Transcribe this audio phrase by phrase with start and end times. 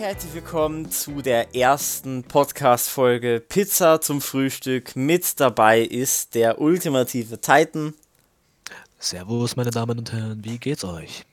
[0.00, 4.96] herzlich willkommen zu der ersten Podcast-Folge Pizza zum Frühstück.
[4.96, 7.92] Mit dabei ist der ultimative Titan.
[8.98, 11.26] Servus, meine Damen und Herren, wie geht's euch?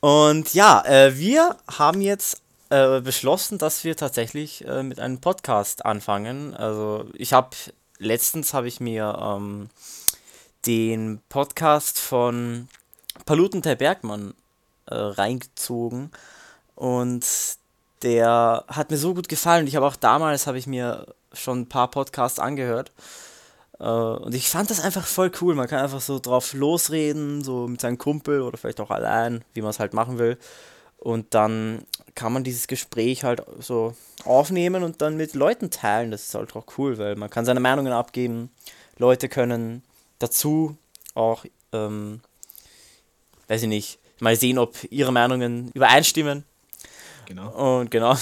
[0.00, 2.40] Und ja, äh, wir haben jetzt
[2.70, 6.54] äh, beschlossen, dass wir tatsächlich äh, mit einem Podcast anfangen.
[6.54, 7.54] Also ich habe
[7.98, 9.68] letztens habe ich mir ähm,
[10.64, 12.68] den Podcast von
[13.26, 14.32] Paluten Bergmann
[14.86, 16.12] äh, reingezogen
[16.76, 17.22] und
[18.02, 19.66] der hat mir so gut gefallen.
[19.66, 22.92] Ich habe auch damals habe ich mir schon ein paar Podcasts angehört.
[23.78, 25.54] Äh, und ich fand das einfach voll cool.
[25.54, 29.62] Man kann einfach so drauf losreden, so mit seinem Kumpel oder vielleicht auch allein, wie
[29.62, 30.38] man es halt machen will.
[30.98, 36.10] Und dann kann man dieses Gespräch halt so aufnehmen und dann mit Leuten teilen.
[36.10, 38.50] Das ist halt auch cool, weil man kann seine Meinungen abgeben.
[38.98, 39.82] Leute können
[40.18, 40.76] dazu
[41.14, 42.20] auch, ähm,
[43.48, 46.44] weiß ich nicht, mal sehen, ob ihre Meinungen übereinstimmen.
[47.26, 47.78] Genau.
[47.78, 48.16] Und genau.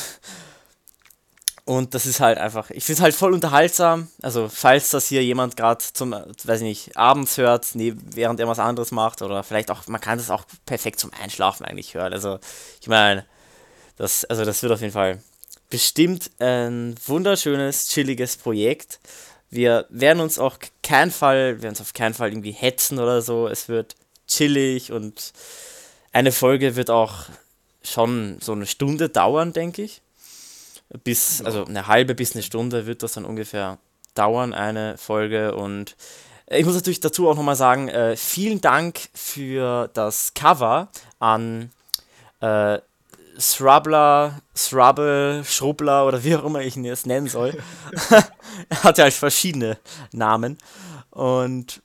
[1.66, 4.08] Und das ist halt einfach, ich finde es halt voll unterhaltsam.
[4.20, 8.48] Also, falls das hier jemand gerade zum, weiß ich nicht, abends hört, nee, während er
[8.48, 12.12] was anderes macht, oder vielleicht auch, man kann das auch perfekt zum Einschlafen eigentlich hören.
[12.12, 12.38] Also,
[12.82, 13.24] ich meine,
[13.96, 15.22] das, also das wird auf jeden Fall
[15.70, 19.00] bestimmt ein wunderschönes, chilliges Projekt.
[19.48, 23.48] Wir werden uns auch keinen Fall, werden uns auf keinen Fall irgendwie hetzen oder so.
[23.48, 23.94] Es wird
[24.28, 25.32] chillig und
[26.12, 27.24] eine Folge wird auch
[27.84, 30.00] schon so eine Stunde dauern, denke ich.
[31.02, 33.78] Bis, also eine halbe bis eine Stunde wird das dann ungefähr
[34.14, 35.54] dauern, eine Folge.
[35.54, 35.96] Und
[36.46, 41.70] äh, ich muss natürlich dazu auch nochmal sagen, äh, vielen Dank für das Cover an
[42.40, 42.78] äh,
[43.38, 47.60] Srubler, Srubble, Schrubler oder wie auch immer ich ihn jetzt nennen soll.
[48.68, 49.78] er hat ja halt verschiedene
[50.12, 50.58] Namen.
[51.10, 51.82] Und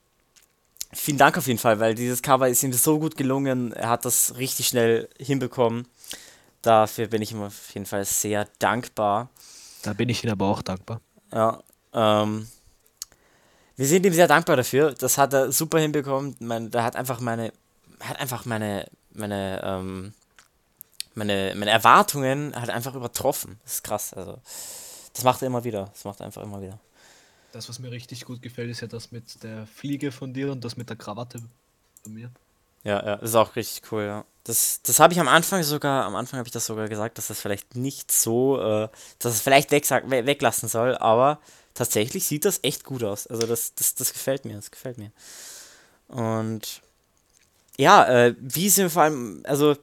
[0.91, 3.73] vielen Dank auf jeden Fall, weil dieses Cover ist ihm so gut gelungen.
[3.73, 5.87] Er hat das richtig schnell hinbekommen.
[6.61, 9.29] Dafür bin ich ihm auf jeden Fall sehr dankbar.
[9.83, 10.99] Da bin ich ihm aber auch dankbar.
[11.31, 11.61] Ja,
[11.93, 12.47] ähm,
[13.75, 14.93] wir sind ihm sehr dankbar dafür.
[14.93, 16.35] Das hat er super hinbekommen.
[16.39, 17.53] Mein, da hat einfach meine,
[18.01, 20.13] hat einfach meine, meine, ähm,
[21.13, 23.59] meine, meine Erwartungen hat einfach übertroffen.
[23.63, 24.13] Das ist krass.
[24.13, 24.39] Also,
[25.13, 25.89] das macht er immer wieder.
[25.93, 26.77] Das macht er einfach immer wieder.
[27.51, 30.63] Das, was mir richtig gut gefällt, ist ja das mit der Fliege von dir und
[30.63, 31.39] das mit der Krawatte
[32.03, 32.31] von mir.
[32.83, 34.25] Ja, ja, ist auch richtig cool, ja.
[34.43, 37.27] Das, das habe ich am Anfang sogar, am Anfang habe ich das sogar gesagt, dass
[37.27, 38.87] das vielleicht nicht so, äh,
[39.19, 41.39] dass es vielleicht weg, weglassen soll, aber
[41.73, 43.27] tatsächlich sieht das echt gut aus.
[43.27, 45.11] Also das, das, das gefällt mir, das gefällt mir.
[46.07, 46.81] Und
[47.77, 49.75] ja, äh, wie sind wir vor allem, also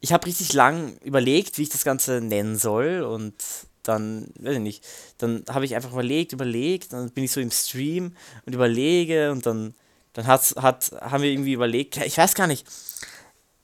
[0.00, 3.34] ich habe richtig lang überlegt, wie ich das Ganze nennen soll und
[3.82, 4.86] dann, weiß ich nicht,
[5.18, 9.46] dann habe ich einfach überlegt, überlegt, dann bin ich so im Stream und überlege und
[9.46, 9.74] dann,
[10.12, 12.66] dann hat, hat, haben wir irgendwie überlegt, ich weiß gar nicht,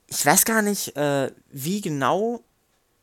[0.07, 2.41] ich weiß gar nicht, äh, wie genau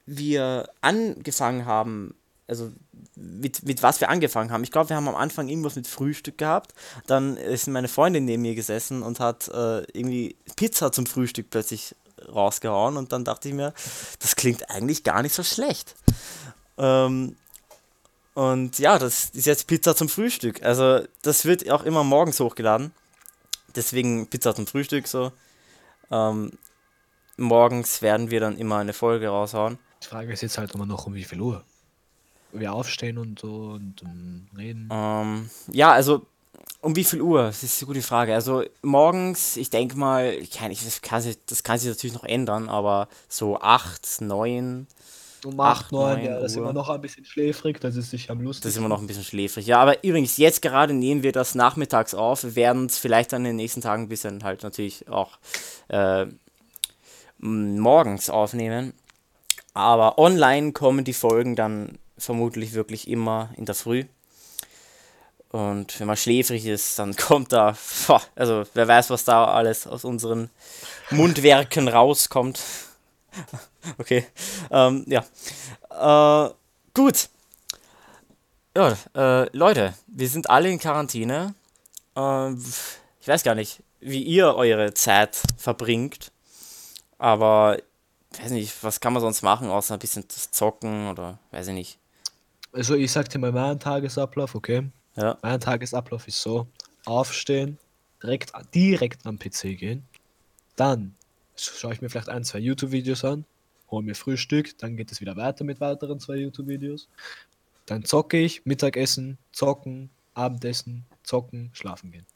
[0.06, 2.14] wir angefangen haben,
[2.46, 2.72] also
[3.16, 4.64] mit, mit was wir angefangen haben.
[4.64, 6.74] Ich glaube, wir haben am Anfang irgendwas mit Frühstück gehabt.
[7.06, 11.94] Dann ist meine Freundin neben mir gesessen und hat äh, irgendwie Pizza zum Frühstück plötzlich
[12.28, 12.96] rausgehauen.
[12.96, 13.72] Und dann dachte ich mir,
[14.18, 15.94] das klingt eigentlich gar nicht so schlecht.
[16.78, 17.36] Ähm,
[18.34, 20.62] und ja, das ist jetzt Pizza zum Frühstück.
[20.62, 22.92] Also das wird auch immer morgens hochgeladen.
[23.76, 25.32] Deswegen Pizza zum Frühstück so.
[26.10, 26.52] Ähm,
[27.36, 29.78] morgens werden wir dann immer eine Folge raushauen.
[30.02, 31.64] Die Frage ist jetzt halt immer noch um wie viel Uhr.
[32.52, 34.88] Wir aufstehen und so und um, reden.
[34.92, 36.26] Ähm, ja, also
[36.80, 37.44] um wie viel Uhr?
[37.44, 38.34] Das ist eine gute Frage.
[38.34, 42.14] Also morgens, ich denke mal, ich kann, ich, das, kann sich, das kann sich natürlich
[42.14, 44.86] noch ändern, aber so 8, 9
[45.46, 48.40] um 8, 9, ja, das ist immer noch ein bisschen schläfrig, das ist sich am
[48.40, 48.68] lustigsten.
[48.68, 49.66] Das ist immer noch ein bisschen schläfrig.
[49.66, 52.44] Ja, aber übrigens, jetzt gerade nehmen wir das nachmittags auf.
[52.44, 55.38] Wir werden es vielleicht dann in den nächsten Tagen ein bisschen halt natürlich auch
[55.88, 56.26] äh,
[57.38, 58.92] morgens aufnehmen.
[59.74, 64.04] Aber online kommen die Folgen dann vermutlich wirklich immer in der Früh.
[65.50, 67.76] Und wenn man schläfrig ist, dann kommt da,
[68.34, 70.50] also wer weiß, was da alles aus unseren
[71.10, 72.60] Mundwerken rauskommt.
[73.98, 74.26] Okay.
[74.70, 75.24] Ähm, ja.
[75.90, 76.50] Äh,
[76.94, 77.28] gut.
[78.76, 81.54] Ja, äh, Leute, wir sind alle in Quarantäne.
[82.16, 86.32] Äh, ich weiß gar nicht, wie ihr eure Zeit verbringt.
[87.18, 87.78] Aber,
[88.38, 91.98] weiß nicht, was kann man sonst machen, außer ein bisschen zocken oder weiß ich nicht.
[92.72, 94.90] Also, ich sag dir mal meinen Tagesablauf, okay?
[95.16, 95.38] Ja.
[95.42, 96.66] Mein Tagesablauf ist so:
[97.04, 97.78] Aufstehen,
[98.22, 100.06] direkt, direkt am PC gehen,
[100.76, 101.14] dann
[101.56, 103.44] schaue ich mir vielleicht ein, zwei YouTube-Videos an,
[103.94, 107.08] hole mir Frühstück, dann geht es wieder weiter mit weiteren zwei YouTube-Videos.
[107.86, 112.26] Dann zocke ich, Mittagessen, zocken, Abendessen, zocken, schlafen gehen.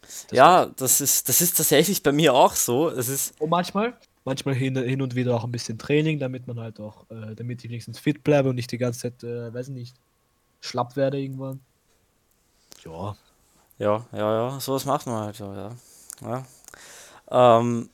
[0.00, 2.88] Das ja, das ist, das ist tatsächlich bei mir auch so.
[2.88, 3.94] Es ist Und manchmal,
[4.24, 7.62] manchmal hin, hin und wieder auch ein bisschen Training, damit man halt auch, äh, damit
[7.62, 9.94] ich wenigstens fit bleibe und nicht die ganze Zeit, äh, weiß nicht,
[10.60, 11.60] schlapp werde irgendwann.
[12.84, 13.16] Ja.
[13.78, 15.70] Ja, ja, ja, sowas macht man halt ja.
[16.22, 16.46] ja.
[17.30, 17.90] Ähm,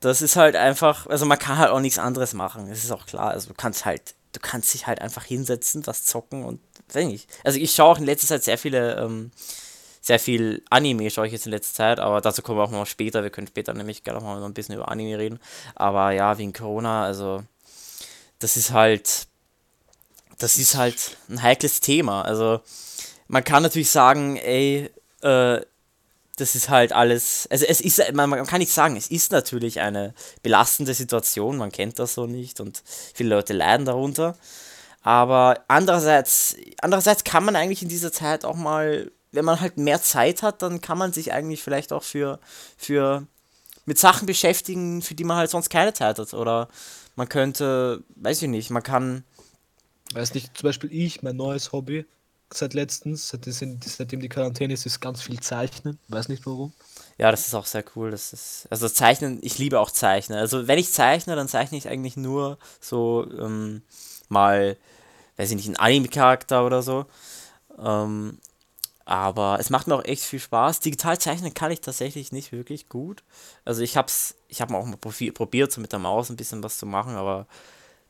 [0.00, 3.06] das ist halt einfach, also man kann halt auch nichts anderes machen, das ist auch
[3.06, 3.30] klar.
[3.30, 6.60] Also du kannst halt, du kannst dich halt einfach hinsetzen, was zocken und
[6.92, 7.28] weiß nicht.
[7.44, 9.30] Also ich schaue auch in letzter Zeit sehr viele, ähm,
[10.00, 12.86] sehr viel Anime schaue ich jetzt in letzter Zeit, aber dazu kommen wir auch noch
[12.86, 13.22] später.
[13.22, 15.38] Wir können später nämlich gerne mal ein bisschen über Anime reden.
[15.74, 17.42] Aber ja, wegen Corona, also
[18.38, 19.26] das ist halt,
[20.38, 22.22] das ist halt ein heikles Thema.
[22.22, 22.60] Also
[23.26, 24.90] man kann natürlich sagen, ey,
[25.22, 25.60] äh,
[26.40, 29.80] das ist halt alles, also es ist, man, man, kann nicht sagen, es ist natürlich
[29.80, 32.82] eine belastende Situation, man kennt das so nicht und
[33.14, 34.36] viele Leute leiden darunter.
[35.02, 40.02] Aber andererseits, andererseits kann man eigentlich in dieser Zeit auch mal, wenn man halt mehr
[40.02, 42.40] Zeit hat, dann kann man sich eigentlich vielleicht auch für,
[42.76, 43.26] für
[43.84, 46.34] mit Sachen beschäftigen, für die man halt sonst keine Zeit hat.
[46.34, 46.68] Oder
[47.16, 49.24] man könnte, weiß ich nicht, man kann.
[50.12, 52.06] Weiß nicht, zum Beispiel ich, mein neues Hobby,
[52.52, 55.98] seit letztens, seitdem die Quarantäne ist, ist ganz viel Zeichnen.
[56.08, 56.72] Weiß nicht warum.
[57.18, 58.10] Ja, das ist auch sehr cool.
[58.10, 60.38] Das ist, also Zeichnen, ich liebe auch Zeichnen.
[60.38, 63.82] Also wenn ich zeichne, dann zeichne ich eigentlich nur so ähm,
[64.28, 64.76] mal,
[65.36, 67.06] weiß ich nicht, einen Anime-Charakter oder so.
[67.78, 68.38] Ähm,
[69.04, 70.80] aber es macht mir auch echt viel Spaß.
[70.80, 73.22] Digital zeichnen kann ich tatsächlich nicht wirklich gut.
[73.64, 76.78] Also ich hab's, ich habe auch mal probiert, so mit der Maus ein bisschen was
[76.78, 77.46] zu machen, aber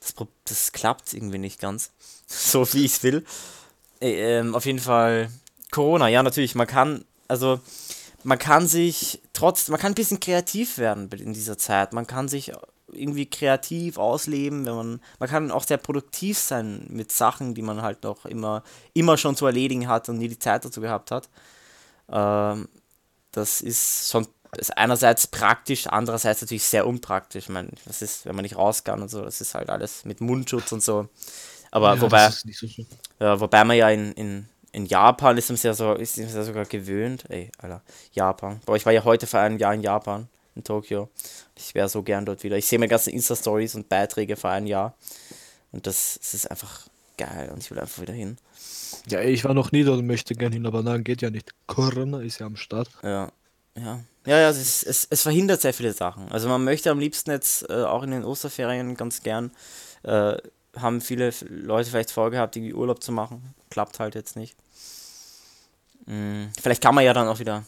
[0.01, 0.15] das,
[0.45, 1.93] das klappt irgendwie nicht ganz.
[2.27, 3.25] so wie ich es will.
[4.01, 5.31] Äh, auf jeden Fall
[5.71, 7.61] Corona, ja natürlich, man kann, also
[8.25, 11.93] man kann sich trotz, man kann ein bisschen kreativ werden in dieser Zeit.
[11.93, 12.53] Man kann sich
[12.91, 17.83] irgendwie kreativ ausleben, wenn man, man kann auch sehr produktiv sein mit Sachen, die man
[17.83, 18.63] halt noch immer,
[18.95, 21.29] immer schon zu erledigen hat und nie die Zeit dazu gehabt hat.
[22.11, 22.69] Ähm,
[23.33, 27.45] das ist schon ist einerseits praktisch, andererseits natürlich sehr unpraktisch.
[27.45, 30.07] Ich meine, das ist, wenn man nicht raus kann und so, das ist halt alles
[30.07, 31.09] mit Mundschutz und so.
[31.71, 32.67] Aber ja, wobei, so
[33.21, 36.43] ja, wobei man ja in, in, in Japan ist man ja so, ist man ja
[36.45, 37.25] sogar gewöhnt.
[37.29, 37.83] Ey, Alter,
[38.13, 38.61] Japan.
[38.65, 41.09] Boah, ich war ja heute für ein Jahr in Japan, in Tokio.
[41.57, 42.57] Ich wäre so gern dort wieder.
[42.57, 44.95] Ich sehe mir ganze Insta-Stories und Beiträge für ein Jahr.
[45.73, 46.87] Und das, das ist einfach
[47.19, 48.39] geil und ich will einfach wieder hin.
[49.09, 51.53] Ja, ich war noch nie dort und möchte gern hin, aber nein, geht ja nicht.
[51.67, 52.89] Corona ist ja am Start.
[53.03, 53.31] Ja,
[53.77, 54.01] ja.
[54.27, 56.31] Ja, ja, es, ist, es, es verhindert sehr viele Sachen.
[56.31, 59.51] Also man möchte am liebsten jetzt äh, auch in den Osterferien ganz gern
[60.03, 60.37] äh,
[60.81, 63.55] haben viele Leute vielleicht vorgehabt, irgendwie Urlaub zu machen.
[63.71, 64.57] Klappt halt jetzt nicht.
[66.07, 67.65] Hm, vielleicht kann man ja dann auch wieder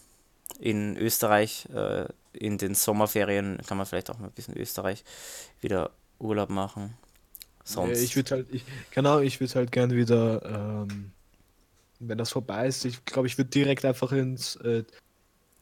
[0.59, 5.05] in Österreich, äh, in den Sommerferien, kann man vielleicht auch mal ein bisschen Österreich
[5.61, 6.95] wieder Urlaub machen.
[7.65, 8.03] Sonst.
[8.03, 11.13] Ich würde halt, ich, genau, ich würde halt gern wieder, ähm,
[11.99, 14.85] wenn das vorbei ist, ich glaube, ich würde direkt einfach ins äh,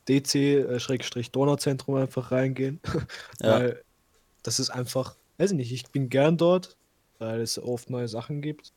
[0.08, 2.80] DC-Donauzentrum äh, einfach reingehen.
[3.40, 3.60] Ja.
[3.60, 3.82] Weil
[4.42, 6.76] das ist einfach, weiß ich nicht, ich bin gern dort,
[7.18, 8.72] weil es oft neue Sachen gibt.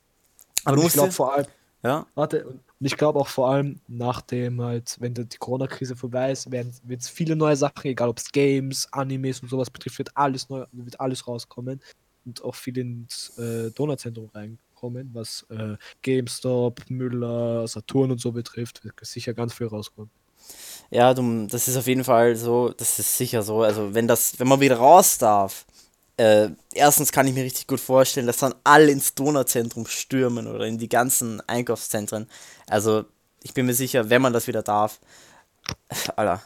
[0.63, 1.47] Aber und ich glaube vor allem,
[1.83, 2.05] ja.
[2.13, 6.71] Warte, und ich glaube auch vor allem, nachdem halt, wenn die Corona-Krise vorbei ist, werden
[6.83, 10.49] wird es viele neue Sachen, egal ob es Games, Animes und sowas betrifft, wird alles
[10.49, 11.81] neu, wird alles rauskommen
[12.25, 18.83] und auch viel ins äh, Donauzentrum reinkommen, was äh, GameStop, Müller, Saturn und so betrifft,
[18.83, 20.11] wird sicher ganz viel rauskommen.
[20.91, 23.63] Ja, du, das ist auf jeden Fall so, das ist sicher so.
[23.63, 25.65] Also wenn das, wenn man wieder raus darf,
[26.21, 30.67] äh, erstens kann ich mir richtig gut vorstellen, dass dann alle ins Donauzentrum stürmen oder
[30.67, 32.29] in die ganzen Einkaufszentren.
[32.67, 33.05] Also,
[33.41, 34.99] ich bin mir sicher, wenn man das wieder darf.
[36.15, 36.43] Alter.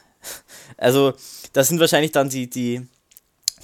[0.77, 1.13] Also,
[1.51, 2.87] das sind wahrscheinlich dann die, die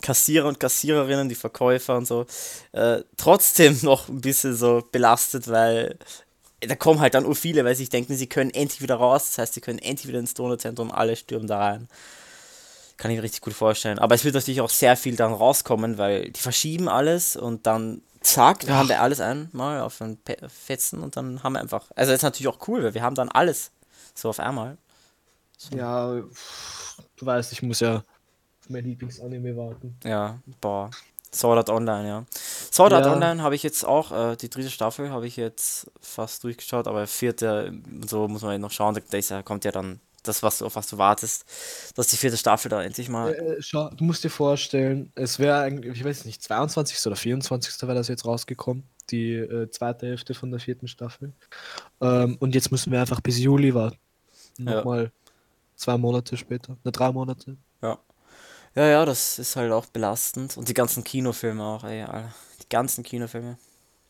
[0.01, 2.25] Kassierer und Kassiererinnen, die Verkäufer und so,
[2.73, 5.97] äh, trotzdem noch ein bisschen so belastet, weil
[6.59, 9.27] da kommen halt dann auch viele, weil sie denken, sie können endlich wieder raus.
[9.27, 11.87] Das heißt, sie können endlich wieder ins Donauzentrum, alle stürmen da rein.
[13.01, 13.97] Kann ich mir richtig gut vorstellen.
[13.97, 18.03] Aber es wird natürlich auch sehr viel dann rauskommen, weil die verschieben alles und dann
[18.19, 21.89] zack, wir haben wir alles einmal auf den Fetzen und dann haben wir einfach.
[21.95, 23.71] Also das ist natürlich auch cool, weil wir haben dann alles
[24.13, 24.77] so auf einmal.
[25.57, 25.75] So.
[25.75, 29.97] Ja, du weißt, ich muss ja auf mein Lieblingsanime warten.
[30.03, 30.91] Ja, boah.
[31.33, 32.25] Sword Art Online, ja.
[32.71, 33.13] Sword Art ja.
[33.13, 37.07] Online habe ich jetzt auch, äh, die dritte Staffel habe ich jetzt fast durchgeschaut, aber
[37.07, 37.73] vierte,
[38.07, 40.87] so muss man ja noch schauen, da kommt ja dann das, was du, auf was
[40.87, 41.45] du wartest,
[41.95, 43.33] dass die vierte Staffel da endlich mal.
[43.33, 47.05] Äh, äh schau, du musst dir vorstellen, es wäre eigentlich, ich weiß nicht, 22.
[47.07, 47.81] oder 24.
[47.83, 51.33] wäre das jetzt rausgekommen, die äh, zweite Hälfte von der vierten Staffel.
[52.01, 53.97] Ähm, und jetzt müssen wir einfach bis Juli warten.
[54.57, 55.31] Nochmal ja.
[55.75, 57.57] zwei Monate später, ne, drei Monate.
[57.81, 57.99] Ja.
[58.73, 60.55] Ja, ja, das ist halt auch belastend.
[60.55, 62.33] Und die ganzen Kinofilme auch, ey, Alter.
[62.61, 63.57] Die ganzen Kinofilme.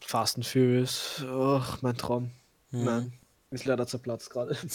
[0.06, 2.32] Fast and Furious, oh, mein Traum.
[2.72, 2.84] Mhm.
[2.84, 3.14] Nein,
[3.52, 4.58] ist leider zerplatzt gerade.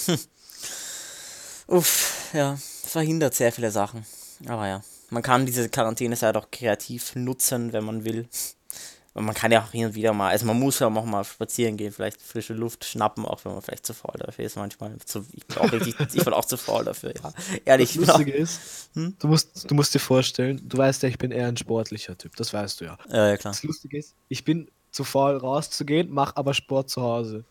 [1.66, 4.06] Uff, ja, verhindert sehr viele Sachen.
[4.46, 4.82] Aber ja.
[5.10, 8.28] man kann diese Quarantänezeit auch kreativ nutzen, wenn man will.
[9.14, 11.24] Und man kann ja auch hin und wieder mal, also man muss ja auch mal
[11.24, 14.94] spazieren gehen, vielleicht frische Luft schnappen, auch wenn man vielleicht zu faul dafür ist manchmal.
[15.06, 17.32] Zu, ich, bin auch richtig, ich bin auch zu faul dafür, ja.
[17.64, 17.94] Ehrlich.
[17.94, 18.60] Das Lustige ist,
[18.92, 19.16] hm?
[19.18, 22.36] du, musst, du musst dir vorstellen, du weißt ja, ich bin eher ein sportlicher Typ,
[22.36, 22.98] das weißt du ja.
[23.08, 23.54] Ja, ja klar.
[23.54, 27.44] Das Lustige ist, ich bin zu faul rauszugehen, mach aber Sport zu Hause.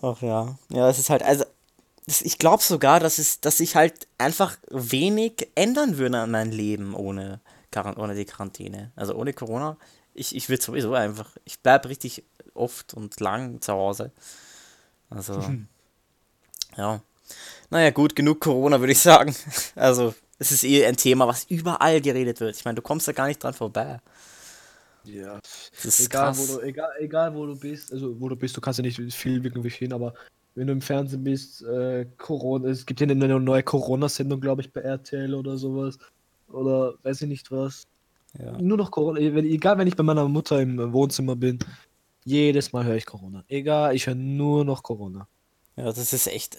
[0.00, 0.56] Ach ja.
[0.70, 1.44] Ja, es ist halt, also
[2.06, 6.94] ich glaube sogar, dass, es, dass ich halt einfach wenig ändern würde an meinem Leben
[6.94, 7.40] ohne,
[7.96, 8.92] ohne die Quarantäne.
[8.96, 9.76] Also ohne Corona.
[10.14, 14.12] Ich, ich würde sowieso einfach, ich bleibe richtig oft und lang zu Hause.
[15.10, 15.68] Also, mhm.
[16.76, 17.00] ja.
[17.70, 19.34] Naja, gut, genug Corona, würde ich sagen.
[19.74, 22.56] Also, es ist eh ein Thema, was überall geredet wird.
[22.56, 24.00] Ich meine, du kommst da gar nicht dran vorbei.
[25.04, 25.40] Ja,
[25.98, 28.82] egal wo, du, egal, egal wo du bist, also wo du bist, du kannst ja
[28.82, 30.14] nicht viel wirklich hin, aber
[30.54, 34.72] wenn du im Fernsehen bist, äh, Corona, es gibt ja eine neue Corona-Sendung, glaube ich,
[34.72, 35.98] bei RTL oder sowas.
[36.48, 37.86] Oder weiß ich nicht was.
[38.38, 38.52] Ja.
[38.60, 41.58] Nur noch Corona, egal wenn ich bei meiner Mutter im Wohnzimmer bin,
[42.24, 43.44] jedes Mal höre ich Corona.
[43.48, 45.26] Egal, ich höre nur noch Corona.
[45.76, 46.56] Ja, das ist echt,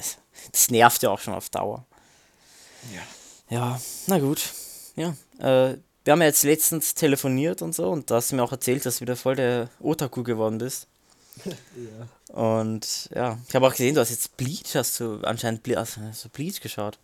[0.51, 1.85] das nervt ja auch schon auf Dauer.
[2.93, 3.01] Ja.
[3.50, 4.51] Ja, na gut.
[4.95, 8.43] Ja, äh, wir haben ja jetzt letztens telefoniert und so und da hast du mir
[8.43, 10.88] auch erzählt, dass du wieder voll der Otaku geworden bist.
[11.45, 12.33] Ja.
[12.33, 16.01] Und ja, ich habe auch gesehen, du hast jetzt Bleach, hast du anscheinend Ble also,
[16.01, 16.99] hast du Bleach geschaut.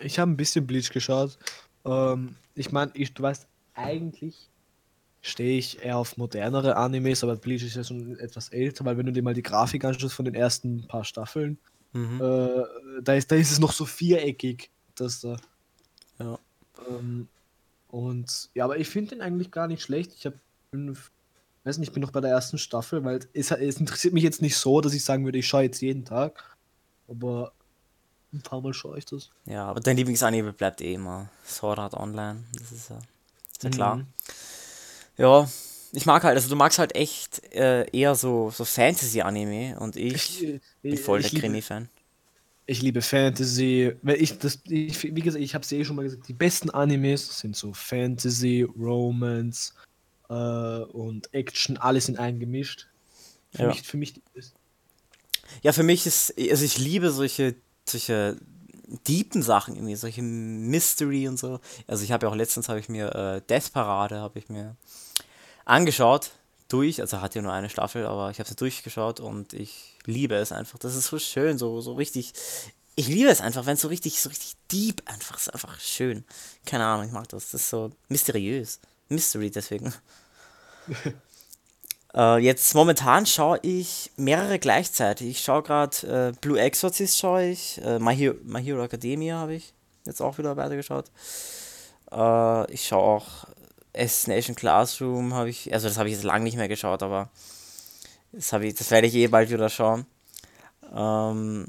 [0.00, 1.38] Ich habe ein bisschen Bleach geschaut.
[1.84, 4.48] Ähm, ich meine, du weißt, eigentlich
[5.20, 9.06] stehe ich eher auf modernere Animes, aber Bleach ist ja schon etwas älter, weil wenn
[9.06, 11.58] du dir mal die Grafik anschaust von den ersten paar Staffeln,
[11.92, 12.20] mhm.
[12.20, 15.36] äh, da, ist, da ist es noch so viereckig, das da.
[16.18, 16.38] Ja.
[16.88, 17.28] Ähm,
[17.88, 20.12] und ja, aber ich finde den eigentlich gar nicht schlecht.
[20.16, 20.38] Ich habe
[21.68, 24.42] weiß nicht, ich bin noch bei der ersten Staffel, weil es, es, interessiert mich jetzt
[24.42, 26.56] nicht so, dass ich sagen würde, ich schaue jetzt jeden Tag.
[27.06, 27.52] Aber
[28.32, 29.30] ein paar Mal schaue ich das.
[29.44, 32.44] Ja, aber dein Lieblingsanime bleibt eh immer Sword Art Online.
[32.58, 32.98] Das ist ja,
[33.52, 33.96] ist ja klar.
[33.96, 34.06] Mhm.
[35.18, 35.48] Ja,
[35.92, 40.42] ich mag halt, also du magst halt echt äh, eher so, so Fantasy-Anime und ich,
[40.42, 41.88] ich bin voll der Krimi-Fan.
[42.66, 43.94] Ich liebe Fantasy.
[44.02, 46.68] Weil ich das, ich, wie gesagt, ich habe es eh schon mal gesagt, die besten
[46.70, 49.72] Animes sind so Fantasy, Romance
[50.28, 52.88] äh, und Action, alles in einen gemischt.
[53.52, 53.68] Für ja.
[53.68, 54.54] mich, für mich ist.
[55.62, 57.54] Ja, für mich ist, also ich liebe solche,
[57.86, 58.36] solche
[59.06, 61.60] deepen Sachen irgendwie, solche Mystery und so.
[61.86, 64.76] Also ich habe ja auch letztens habe ich mir äh, Death Parade habe ich mir
[65.64, 66.30] angeschaut
[66.68, 70.34] durch, also hat ja nur eine Staffel, aber ich habe sie durchgeschaut und ich liebe
[70.34, 70.78] es einfach.
[70.78, 72.32] Das ist so schön, so, so richtig.
[72.94, 76.24] Ich liebe es einfach, wenn es so richtig, so richtig deep einfach ist, einfach schön.
[76.66, 77.50] Keine Ahnung, ich mag das.
[77.50, 78.80] Das ist so mysteriös.
[79.08, 79.94] Mystery deswegen.
[82.14, 85.28] äh, jetzt momentan schaue ich mehrere gleichzeitig.
[85.28, 89.54] Ich schaue gerade äh, Blue Exorcist schaue ich, äh, My, Hero, My Hero Academia habe
[89.54, 89.72] ich
[90.04, 91.10] jetzt auch wieder weitergeschaut.
[92.12, 93.26] Äh, ich schaue auch
[93.96, 97.30] Assassination Classroom habe ich, also das habe ich jetzt lange nicht mehr geschaut, aber
[98.32, 100.06] das, das werde ich eh bald wieder schauen.
[100.94, 101.68] Ähm,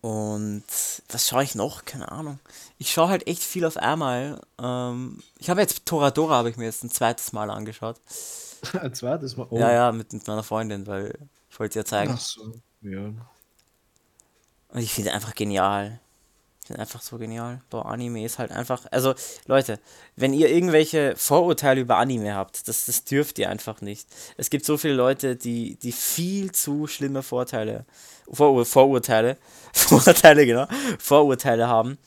[0.00, 0.64] und
[1.08, 1.84] was schaue ich noch?
[1.84, 2.38] Keine Ahnung.
[2.78, 4.40] Ich schaue halt echt viel auf einmal.
[4.60, 8.00] Ähm, ich habe jetzt Toradora habe ich mir jetzt ein zweites Mal angeschaut.
[8.80, 9.46] ein zweites Mal?
[9.50, 9.58] Oh.
[9.58, 11.18] Ja, ja, mit, mit meiner Freundin, weil
[11.50, 12.12] ich wollte es ihr zeigen.
[12.14, 12.52] Ach so,
[12.82, 13.12] ja.
[14.70, 16.00] Und ich finde einfach genial
[16.68, 17.60] sind einfach so genial.
[17.70, 18.84] Boah, Anime ist halt einfach.
[18.90, 19.14] Also,
[19.46, 19.80] Leute,
[20.16, 24.06] wenn ihr irgendwelche Vorurteile über Anime habt, das, das dürft ihr einfach nicht.
[24.36, 27.84] Es gibt so viele Leute, die, die viel zu schlimme Vorteile,
[28.30, 29.36] Vor Vorurteile,
[29.72, 30.66] Vorurteile, genau,
[30.98, 31.98] Vorurteile haben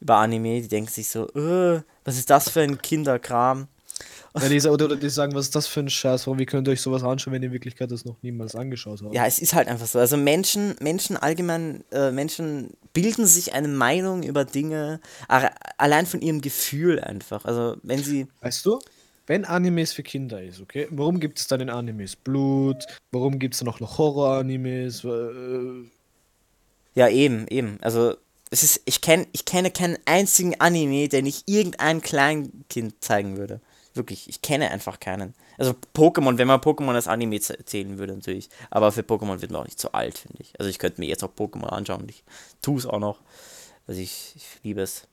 [0.00, 0.60] über Anime.
[0.60, 3.68] Die denken sich so, äh, was ist das für ein Kinderkram?
[4.34, 6.26] Ja, die, oder die sagen, was ist das für ein Scheiß?
[6.26, 9.00] Warum, wie könnt ihr euch sowas anschauen, wenn ihr in Wirklichkeit das noch niemals angeschaut
[9.02, 9.14] habt?
[9.14, 9.98] Ja, es ist halt einfach so.
[9.98, 16.40] Also Menschen, Menschen allgemein, äh, Menschen bilden sich eine Meinung über Dinge allein von ihrem
[16.40, 17.44] Gefühl einfach.
[17.44, 18.26] Also wenn sie.
[18.40, 18.78] Weißt du,
[19.26, 22.86] wenn Animes für Kinder ist, okay, warum gibt es dann in Animes Blut?
[23.12, 25.04] Warum gibt es dann auch noch Horror-Animes?
[25.04, 25.88] Äh,
[26.94, 27.78] ja, eben, eben.
[27.80, 28.14] Also
[28.50, 33.60] es ist, ich, kenn, ich kenne keinen einzigen Anime, den ich irgendein Kleinkind zeigen würde.
[33.98, 35.34] Wirklich, ich kenne einfach keinen.
[35.58, 38.48] Also Pokémon, wenn man Pokémon als Anime zählen würde, natürlich.
[38.70, 40.58] Aber für Pokémon wird man auch nicht so alt, finde ich.
[40.58, 42.24] Also ich könnte mir jetzt auch Pokémon anschauen und ich
[42.62, 43.18] tue es auch noch.
[43.86, 45.08] Also ich, ich liebe es.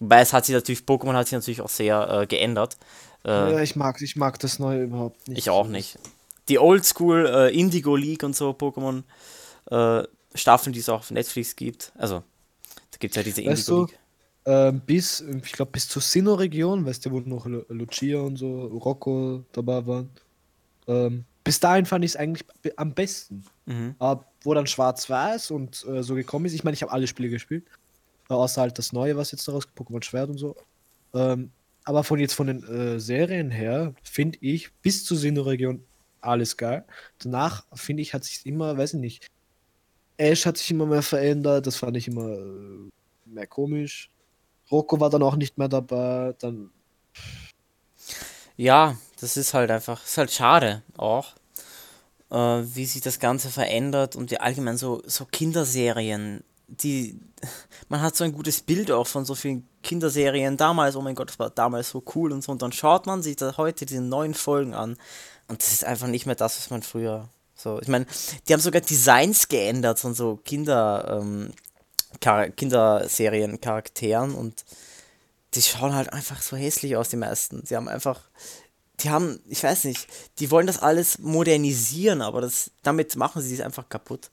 [0.00, 2.76] Wobei es hat sich natürlich, Pokémon hat sich natürlich auch sehr äh, geändert.
[3.24, 5.38] Äh, ja, ich mag, ich mag das neue überhaupt nicht.
[5.38, 5.98] Ich auch nicht.
[6.48, 9.02] Die Oldschool äh, Indigo League und so Pokémon
[9.70, 11.92] äh, Staffeln, die es auch auf Netflix gibt.
[11.96, 12.22] Also,
[12.90, 13.98] da gibt es ja diese weißt Indigo League.
[14.44, 19.44] Ähm, bis, ich glaube, bis zur Sinnoh-Region, weißt du, wo noch Lucia und so, Rocco
[19.52, 20.10] dabei waren.
[20.88, 22.44] Ähm, bis dahin fand ich es eigentlich
[22.76, 23.44] am besten.
[23.66, 23.94] Mhm.
[23.98, 27.28] Aber wo dann Schwarz-Weiß und äh, so gekommen ist, ich meine, ich habe alle Spiele
[27.28, 27.64] gespielt.
[28.28, 30.56] außer halt das Neue, was jetzt daraus Pokémon Schwert und so.
[31.14, 31.50] Ähm,
[31.84, 35.84] aber von jetzt von den äh, Serien her finde ich bis zur Sinnoh-Region
[36.20, 36.84] alles geil.
[37.18, 39.26] Danach finde ich, hat sich immer, weiß ich nicht,
[40.16, 42.88] Ash hat sich immer mehr verändert, das fand ich immer äh,
[43.26, 44.11] mehr komisch.
[44.72, 46.70] Rocco war dann auch nicht mehr dabei, dann.
[48.56, 51.34] Ja, das ist halt einfach, ist halt schade auch,
[52.30, 57.18] äh, wie sich das Ganze verändert und wie allgemein so, so Kinderserien, die,
[57.88, 61.30] man hat so ein gutes Bild auch von so vielen Kinderserien damals, oh mein Gott,
[61.30, 64.00] das war damals so cool und so, und dann schaut man sich da heute diese
[64.00, 64.96] neuen Folgen an
[65.48, 67.28] und das ist einfach nicht mehr das, was man früher
[67.62, 68.06] so, ich meine,
[68.48, 71.52] die haben sogar Designs geändert von so Kinder, ähm,
[72.22, 74.64] Char Kinderserien, Charakteren und
[75.54, 77.64] die schauen halt einfach so hässlich aus, die meisten.
[77.66, 78.20] Sie haben einfach,
[79.00, 80.06] die haben, ich weiß nicht,
[80.38, 84.30] die wollen das alles modernisieren, aber das, damit machen sie es einfach kaputt.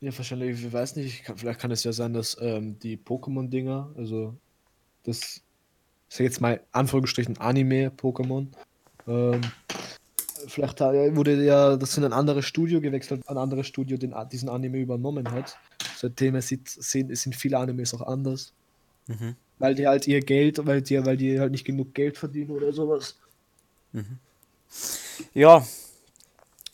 [0.00, 3.94] Ja, wahrscheinlich, ich weiß nicht, kann, vielleicht kann es ja sein, dass ähm, die Pokémon-Dinger,
[3.96, 4.34] also
[5.04, 5.40] das,
[6.08, 8.46] ich sag jetzt mal Anführungsstrichen Anime-Pokémon,
[9.08, 9.40] ähm,
[10.46, 14.78] vielleicht wurde ja das in ein anderes Studio gewechselt, ein anderes Studio den, diesen Anime
[14.78, 15.58] übernommen hat.
[16.00, 18.52] Seitdem es sieht, sind, sind viele Animes auch anders.
[19.08, 19.34] Mhm.
[19.58, 22.72] Weil die halt ihr Geld, weil die, weil die halt nicht genug Geld verdienen oder
[22.72, 23.16] sowas.
[23.92, 24.18] Mhm.
[25.34, 25.66] Ja,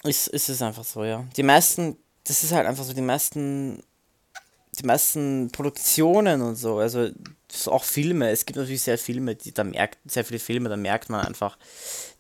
[0.03, 1.27] ist, ist es einfach so, ja.
[1.37, 3.83] Die meisten, das ist halt einfach so, die meisten,
[4.79, 7.09] die meisten Produktionen und so, also
[7.67, 11.09] auch Filme, es gibt natürlich sehr Filme, die da merkt, sehr viele Filme, da merkt
[11.09, 11.57] man einfach,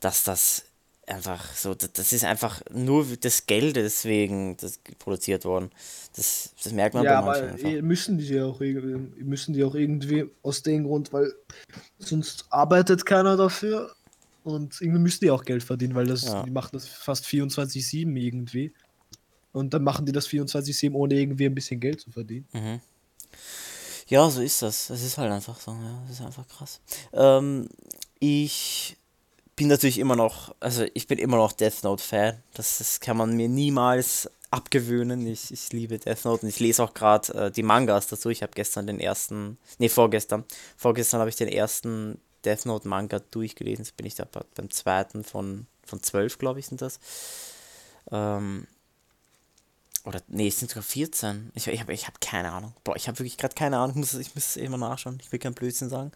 [0.00, 0.64] dass das
[1.06, 5.70] einfach so, das ist einfach nur des Geldes wegen das produziert worden.
[6.16, 7.82] Das, das merkt man ja, bei manchen aber einfach.
[7.82, 11.32] müssen die auch müssen die auch irgendwie aus dem Grund, weil
[11.98, 13.94] sonst arbeitet keiner dafür
[14.44, 16.42] und irgendwie müssen die auch Geld verdienen, weil das ja.
[16.42, 18.72] die machen das fast 24/7 irgendwie.
[19.52, 22.46] Und dann machen die das 24/7 ohne irgendwie ein bisschen Geld zu verdienen.
[22.52, 22.80] Mhm.
[24.06, 24.90] Ja, so ist das.
[24.90, 26.80] Es ist halt einfach so, ja, das ist einfach krass.
[27.12, 27.68] Ähm,
[28.18, 28.96] ich
[29.56, 32.42] bin natürlich immer noch, also ich bin immer noch Death Note-Fan.
[32.54, 35.26] Das, das kann man mir niemals abgewöhnen.
[35.26, 38.30] Ich, ich liebe Death Note und ich lese auch gerade äh, die Mangas dazu.
[38.30, 40.44] Ich habe gestern den ersten, nee, vorgestern,
[40.76, 43.84] vorgestern habe ich den ersten Death Note Manga durchgelesen.
[43.84, 47.00] Jetzt bin ich da beim zweiten von, von zwölf, glaube ich, sind das.
[48.10, 48.66] Ähm,
[50.04, 51.50] oder, nee, es sind sogar 14.
[51.54, 52.74] Ich, ich habe ich hab keine Ahnung.
[52.84, 53.90] Boah, ich habe wirklich gerade keine Ahnung.
[53.90, 55.18] Ich muss, ich muss es immer nachschauen.
[55.20, 56.12] Ich will kein Blödsinn sagen.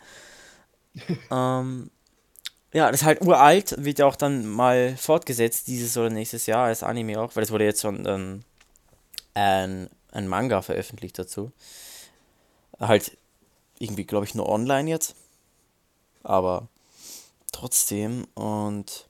[1.30, 1.90] ähm,
[2.72, 6.66] ja, das ist halt uralt, wird ja auch dann mal fortgesetzt, dieses oder nächstes Jahr
[6.66, 8.42] als Anime auch, weil es wurde jetzt schon ähm,
[9.34, 11.50] ein, ein Manga veröffentlicht dazu.
[12.78, 13.16] Halt
[13.78, 15.14] irgendwie, glaube ich, nur online jetzt.
[16.22, 16.68] Aber
[17.52, 19.08] trotzdem und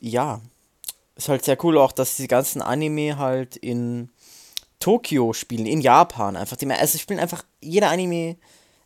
[0.00, 0.40] ja,
[1.16, 4.10] ist halt sehr cool auch, dass die ganzen Anime halt in
[4.78, 6.56] Tokio spielen, in Japan einfach.
[6.56, 8.36] Die, also spielen einfach jeder Anime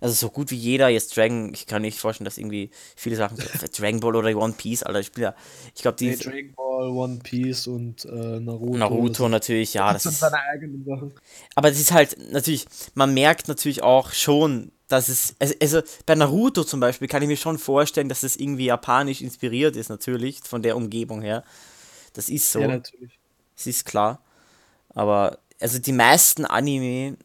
[0.01, 3.37] also so gut wie jeder jetzt Dragon, ich kann nicht vorstellen, dass irgendwie viele Sachen,
[3.77, 5.35] Dragon Ball oder One Piece, Alter, ich spiele ja,
[5.75, 6.09] ich glaube die...
[6.11, 8.79] Nee, Dragon Ball, One Piece und äh, Naruto.
[8.79, 9.93] Naruto natürlich, ja.
[9.93, 11.13] Das, sind seine eigenen Sachen.
[11.55, 16.15] Aber das ist halt, natürlich, man merkt natürlich auch schon, dass es, also, also bei
[16.15, 20.41] Naruto zum Beispiel kann ich mir schon vorstellen, dass es irgendwie japanisch inspiriert ist, natürlich,
[20.45, 21.45] von der Umgebung her.
[22.15, 22.61] Das ist so.
[22.61, 23.19] Ja, natürlich.
[23.57, 24.21] Das ist klar.
[24.89, 27.17] Aber, also die meisten Anime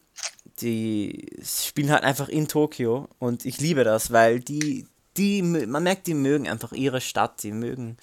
[0.62, 4.88] die spielen halt einfach in Tokio und ich liebe das, weil die,
[5.18, 7.98] die, man merkt, die mögen einfach ihre Stadt, die mögen,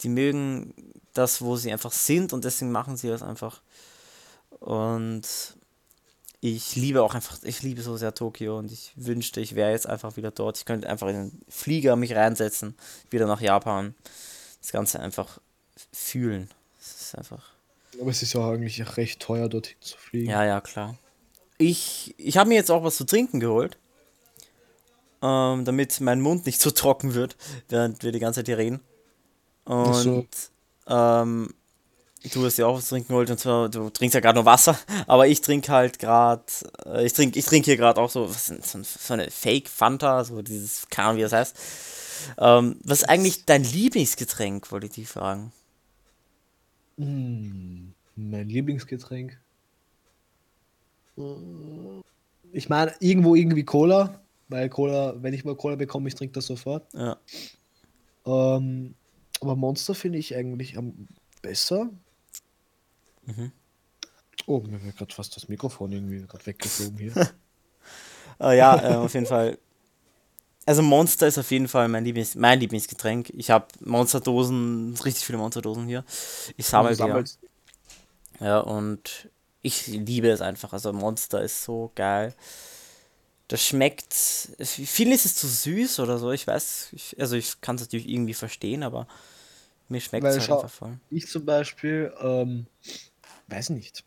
[0.00, 0.74] die mögen
[1.14, 3.60] das, wo sie einfach sind und deswegen machen sie das einfach.
[4.60, 5.22] Und
[6.40, 9.88] ich liebe auch einfach, ich liebe so sehr Tokio und ich wünschte, ich wäre jetzt
[9.88, 10.58] einfach wieder dort.
[10.58, 12.76] Ich könnte einfach in den Flieger mich reinsetzen,
[13.10, 13.94] wieder nach Japan.
[14.60, 15.40] Das Ganze einfach
[15.92, 16.48] fühlen.
[16.78, 17.52] Das ist einfach.
[18.00, 20.30] Aber es ist ja eigentlich recht teuer, dorthin zu fliegen.
[20.30, 20.96] Ja, ja, klar.
[21.58, 23.76] Ich, ich habe mir jetzt auch was zu trinken geholt.
[25.20, 27.36] Ähm, damit mein Mund nicht so trocken wird,
[27.68, 28.80] während wir die ganze Zeit hier reden.
[29.64, 30.26] Und so.
[30.86, 31.52] ähm,
[32.32, 34.46] du hast ja auch was zu trinken geholt und zwar, du trinkst ja gerade nur
[34.46, 36.42] Wasser, aber ich trinke halt gerade,
[36.86, 40.24] äh, ich trinke ich trink hier gerade auch so, was, so, so eine Fake Fanta,
[40.24, 41.56] so dieses, keine Ahnung wie das heißt.
[42.38, 45.52] Ähm, was ist eigentlich dein Lieblingsgetränk, wollte ich dich fragen?
[46.96, 49.38] Mm, mein Lieblingsgetränk?
[52.52, 56.46] Ich meine, irgendwo irgendwie Cola, weil Cola, wenn ich mal Cola bekomme, ich trinke das
[56.46, 56.86] sofort.
[56.94, 57.16] Ja.
[58.26, 58.94] Ähm,
[59.40, 61.08] aber Monster finde ich eigentlich am
[61.42, 61.90] besser.
[63.24, 63.52] Mhm.
[64.46, 67.12] Oh, mir wäre gerade fast das Mikrofon irgendwie gerade weggeflogen hier.
[68.40, 69.58] uh, ja, äh, auf jeden Fall.
[70.64, 73.30] Also Monster ist auf jeden Fall mein, Lieblings mein Lieblingsgetränk.
[73.30, 76.04] Ich habe Monsterdosen, richtig viele Monsterdosen hier.
[76.56, 77.02] Ich sammle die.
[77.02, 77.24] Ja.
[78.40, 79.30] ja, und
[79.62, 80.72] ich liebe es einfach.
[80.72, 82.34] Also Monster ist so geil.
[83.48, 84.12] Das schmeckt.
[84.12, 86.32] Vielen ist es zu süß oder so.
[86.32, 89.06] Ich weiß, ich, also ich kann es natürlich irgendwie verstehen, aber
[89.88, 90.98] mir schmeckt es halt einfach voll.
[91.10, 92.66] ich zum Beispiel, ähm,
[93.48, 94.04] weiß nicht.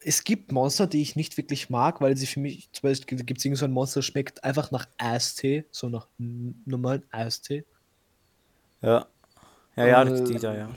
[0.00, 3.38] Es gibt Monster, die ich nicht wirklich mag, weil sie für mich, zum Beispiel gibt
[3.38, 7.64] es irgend so ein Monster, das schmeckt einfach nach Eistee, so nach normalen Eistee.
[8.82, 9.06] Ja.
[9.76, 10.70] Ja, ja, Äh, die da, ja.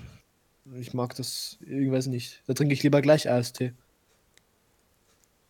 [0.80, 2.42] Ich mag das, ich weiß nicht.
[2.48, 3.74] Da trinke ich lieber gleich Eistee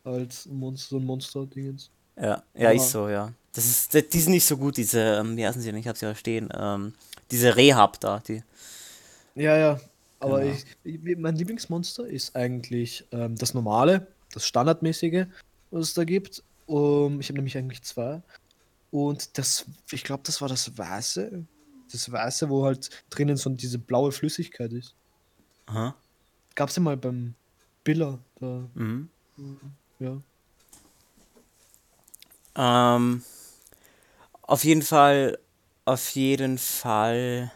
[0.03, 1.89] als Monster, so ein Monster-Dingens.
[2.17, 3.33] Ja, ja, ist Aber so, ja.
[3.53, 5.79] Das ist, die die sind nicht so gut, diese, ähm, wie heißen sie denn?
[5.79, 6.49] Ich hab's ja stehen.
[6.55, 6.93] Ähm,
[7.29, 8.43] diese Rehab da, die.
[9.35, 9.79] ja, ja.
[10.19, 10.53] Aber Genau.
[10.83, 15.25] ich, ich, mein Lieblingsmonster ist eigentlich ähm, das normale, das standardmäßige,
[15.71, 16.43] was es da gibt.
[16.67, 18.21] Um, ich habe nämlich eigentlich zwei.
[18.91, 21.43] Und das, ich glaube, das war das Weiße.
[21.91, 24.95] Das Weiße, wo halt drinnen so diese blaue Flüssigkeit ist.
[25.67, 25.95] Aha.
[26.55, 27.35] Gab's ja mal beim
[27.83, 28.67] Biller da.
[28.73, 29.09] Mhm.
[29.99, 30.17] Ja.
[32.55, 33.23] Ähm,
[34.41, 35.39] auf jeden Fall,
[35.85, 37.51] auf jeden Fall.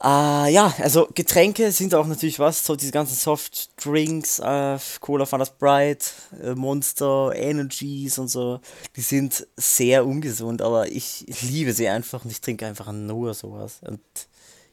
[0.00, 5.46] Ah, ja, also Getränke sind auch natürlich was, so diese ganzen Softdrinks, äh, Cola, Fanta
[5.46, 6.06] Sprite,
[6.42, 8.60] äh, Monster, Energies und so,
[8.96, 13.78] die sind sehr ungesund, aber ich liebe sie einfach und ich trinke einfach nur sowas.
[13.80, 14.00] Und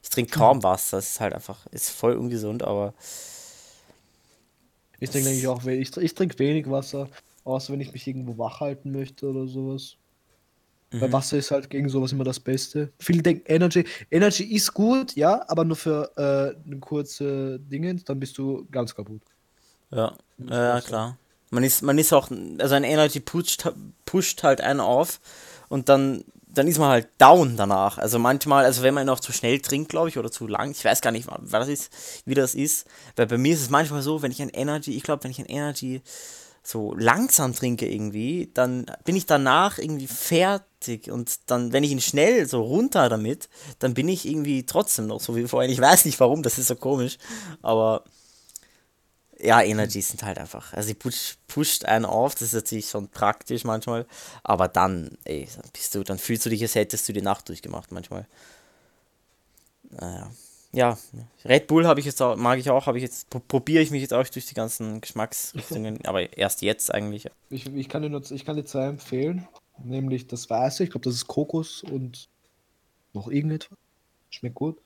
[0.02, 2.94] ich trinke kaum Wasser, es ist halt einfach, ist voll ungesund, aber
[5.00, 5.90] Ich trinke eigentlich auch wenig.
[5.90, 7.10] Ich, ich trinke wenig Wasser,
[7.44, 9.98] außer wenn ich mich irgendwo wach halten möchte oder sowas.
[10.92, 11.14] Weil mhm.
[11.14, 12.92] Wasser ist halt gegen sowas immer das Beste.
[13.00, 18.20] Viele denken, Energy, Energy ist gut, ja, aber nur für äh, eine kurze Dinge, dann
[18.20, 19.22] bist du ganz kaputt.
[19.90, 21.18] Ja, ja, klar.
[21.50, 23.70] Man ist, man ist auch, also ein Energy pusht,
[24.06, 25.20] pusht halt einen auf
[25.68, 27.98] und dann, dann ist man halt down danach.
[27.98, 30.84] Also manchmal, also wenn man auch zu schnell trinkt, glaube ich, oder zu lang, ich
[30.84, 31.92] weiß gar nicht, was ist,
[32.26, 35.04] wie das ist, weil bei mir ist es manchmal so, wenn ich ein Energy, ich
[35.04, 36.02] glaube, wenn ich ein Energy
[36.64, 42.02] so langsam trinke irgendwie, dann bin ich danach irgendwie fertig und dann, wenn ich ihn
[42.02, 45.72] schnell so runter damit, dann bin ich irgendwie trotzdem noch so wie vorhin.
[45.72, 47.18] Ich weiß nicht warum, das ist so komisch,
[47.62, 48.04] aber
[49.42, 50.74] ja, Energies sind halt einfach.
[50.74, 54.06] Also sie push, pusht einen auf, das ist natürlich schon praktisch manchmal.
[54.44, 57.50] Aber dann, ey, dann bist du, dann fühlst du dich, als hättest du die Nacht
[57.50, 58.28] durchgemacht manchmal.
[59.90, 60.32] Naja.
[60.74, 60.98] Ja,
[61.44, 63.92] Red Bull habe ich jetzt auch, mag ich auch, habe ich jetzt, pro- probiere ich
[63.92, 67.30] mich jetzt auch durch die ganzen Geschmacksrichtungen, aber erst jetzt eigentlich.
[67.50, 69.46] Ich, ich, kann dir nur, ich kann dir zwei empfehlen,
[69.84, 72.30] nämlich das Weiße, ich glaube, das ist Kokos und
[73.12, 73.78] noch irgendetwas.
[74.30, 74.78] Schmeckt gut.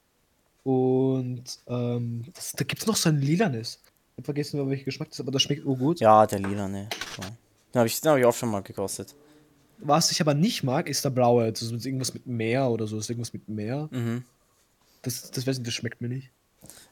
[0.64, 3.80] Und ähm, das, da gibt es noch so ein lilanes.
[4.16, 6.00] Ich habe vergessen, welcher Geschmack das ist, aber das schmeckt oh gut.
[6.00, 6.88] Ja, der lila, ne.
[7.18, 7.22] So.
[7.22, 9.14] Den habe ich, den hab ich auch schon mal gekostet.
[9.80, 11.52] Was ich aber nicht mag, ist der blaue.
[11.52, 12.96] Das ist irgendwas mit Meer oder so.
[12.96, 13.90] Das ist irgendwas mit Meer.
[13.92, 14.24] Mhm.
[15.02, 16.30] Das, das weiß ich, das schmeckt mir nicht.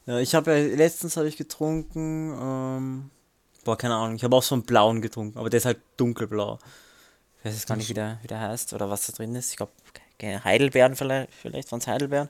[0.05, 3.09] Ja, ich habe ja, letztens habe ich getrunken, ähm,
[3.63, 6.59] boah, keine Ahnung, ich habe auch so einen blauen getrunken, aber der ist halt dunkelblau.
[7.39, 9.51] Ich weiß jetzt gar nicht, wie der, wie der heißt oder was da drin ist.
[9.51, 9.71] Ich glaube,
[10.21, 12.29] Heidelbeeren vielleicht, vielleicht waren es Heidelbeeren.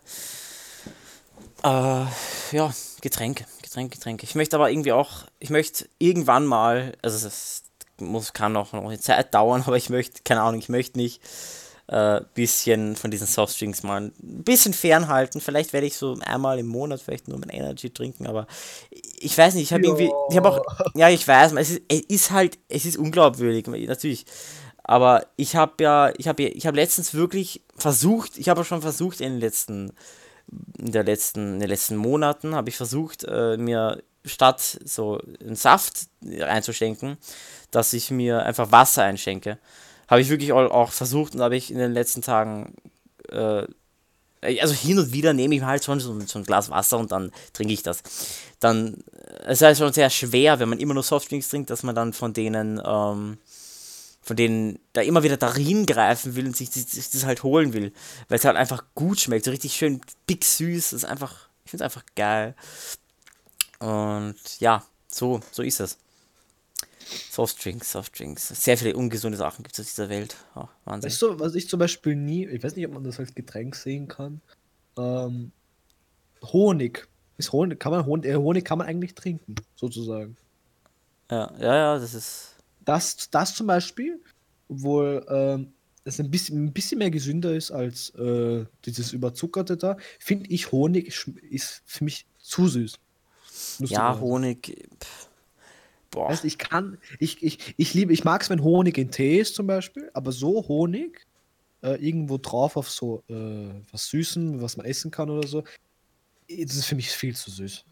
[1.63, 2.05] Äh,
[2.51, 4.23] ja, Getränke, Getränke, Getränke.
[4.25, 7.63] Ich möchte aber irgendwie auch, ich möchte irgendwann mal, also es
[7.99, 11.21] muss, kann auch noch eine Zeit dauern, aber ich möchte, keine Ahnung, ich möchte nicht
[11.87, 15.41] äh, bisschen von diesen Softdrinks mal ein bisschen fernhalten.
[15.41, 18.45] Vielleicht werde ich so einmal im Monat vielleicht nur mein Energy trinken, aber
[18.91, 20.61] ich weiß nicht, ich habe irgendwie, ich habe auch,
[20.93, 24.25] ja, ich weiß, es ist, es ist halt, es ist unglaubwürdig, natürlich.
[24.83, 29.21] Aber ich habe ja, ich habe ich habe letztens wirklich versucht, ich habe schon versucht
[29.21, 29.93] in den letzten,
[30.77, 35.55] in der letzten, in den letzten Monaten habe ich versucht, äh, mir statt so einen
[35.55, 36.07] Saft
[36.41, 37.17] einzuschenken,
[37.71, 39.57] dass ich mir einfach Wasser einschenke.
[40.07, 42.75] Habe ich wirklich auch, versucht und habe ich in den letzten Tagen,
[43.29, 43.65] äh,
[44.41, 47.31] also hin und wieder nehme ich halt schon so, so ein Glas Wasser und dann
[47.53, 48.03] trinke ich das.
[48.59, 49.03] Dann,
[49.45, 52.13] es ist halt schon sehr schwer, wenn man immer nur Softdrinks trinkt, dass man dann
[52.13, 53.37] von denen, ähm,
[54.23, 57.73] von denen da immer wieder darin greifen will und sich, sich, sich das halt holen
[57.73, 57.91] will,
[58.29, 61.71] weil es halt einfach gut schmeckt, so richtig schön big süß, das ist einfach, ich
[61.71, 62.55] finde es einfach geil.
[63.79, 65.97] Und ja, so, so ist es.
[67.29, 68.47] Softdrinks, Softdrinks.
[68.47, 70.37] Sehr viele ungesunde Sachen gibt es auf dieser Welt.
[70.55, 71.09] Oh, Wahnsinn.
[71.09, 73.75] Weißt du, was ich zum Beispiel nie, ich weiß nicht, ob man das als Getränk
[73.75, 74.41] sehen kann.
[74.97, 75.51] Ähm,
[76.41, 77.07] Honig.
[77.37, 80.37] Ist Honig, kann man Honig, äh, Honig kann man eigentlich trinken, sozusagen.
[81.29, 82.52] Ja, ja, ja, das ist.
[82.85, 84.21] Das, das zum Beispiel,
[84.69, 85.73] obwohl ähm,
[86.05, 90.71] es ein bisschen, ein bisschen mehr gesünder ist als äh, dieses Überzuckerte da, finde ich
[90.71, 91.07] Honig
[91.49, 92.99] ist für mich zu süß.
[93.79, 94.19] Ja.
[94.19, 94.85] Honig.
[94.99, 95.29] Pff.
[96.11, 96.29] Boah.
[96.29, 99.55] Weißt, ich kann, ich, ich, ich liebe, ich mag es, wenn Honig in Tee ist
[99.55, 101.25] zum Beispiel, aber so Honig
[101.81, 105.63] äh, irgendwo drauf auf so äh, was Süßen, was man essen kann oder so,
[106.47, 107.83] das ist für mich viel zu süß.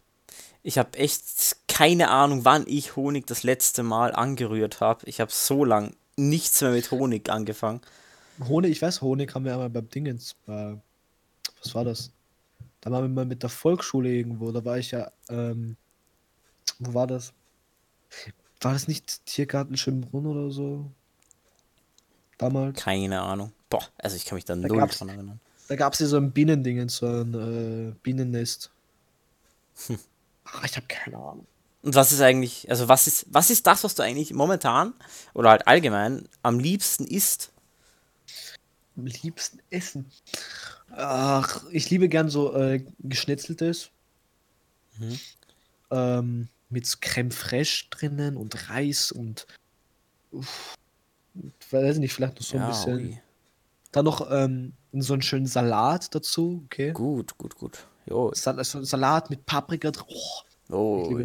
[0.62, 1.24] Ich habe echt
[1.72, 5.06] keine Ahnung, wann ich Honig das letzte Mal angerührt habe.
[5.06, 7.80] Ich habe so lang nichts mehr mit Honig angefangen.
[8.46, 10.76] Honig, ich weiß, Honig haben wir einmal beim Dingens, bei,
[11.62, 12.10] was war das?
[12.82, 15.76] Da waren wir mal mit der Volksschule irgendwo, da war ich ja, ähm,
[16.78, 17.32] wo war das?
[18.60, 20.90] War das nicht Tiergarten Schönbrunn oder so?
[22.36, 22.78] Damals?
[22.78, 23.52] Keine Ahnung.
[23.70, 25.40] Boah, also ich kann mich da, Da null dran erinnern.
[25.68, 28.70] Da gab es ja so ein Bienending, so ein äh, Bienennest.
[30.44, 31.46] Ach, ich habe keine Ahnung.
[31.82, 34.94] Und was ist eigentlich, also was ist, was ist das, was du eigentlich momentan
[35.34, 37.52] oder halt allgemein am liebsten isst?
[38.96, 40.10] Am liebsten essen.
[40.90, 43.90] Ach, ich liebe gern so äh, geschnetzeltes.
[44.98, 45.20] Mhm.
[45.90, 49.46] Ähm, mit so Creme fraiche drinnen und Reis und
[50.30, 50.76] uff,
[51.70, 52.94] weiß nicht, vielleicht noch so ein ja, bisschen.
[52.94, 53.20] ui.
[53.90, 56.92] Dann noch ähm, so einen schönen Salat dazu, okay?
[56.92, 57.86] Gut, gut, gut.
[58.06, 60.06] Jo, Sal so ein Salat mit Paprika drin.
[60.08, 60.42] Oh.
[60.72, 61.18] Oh.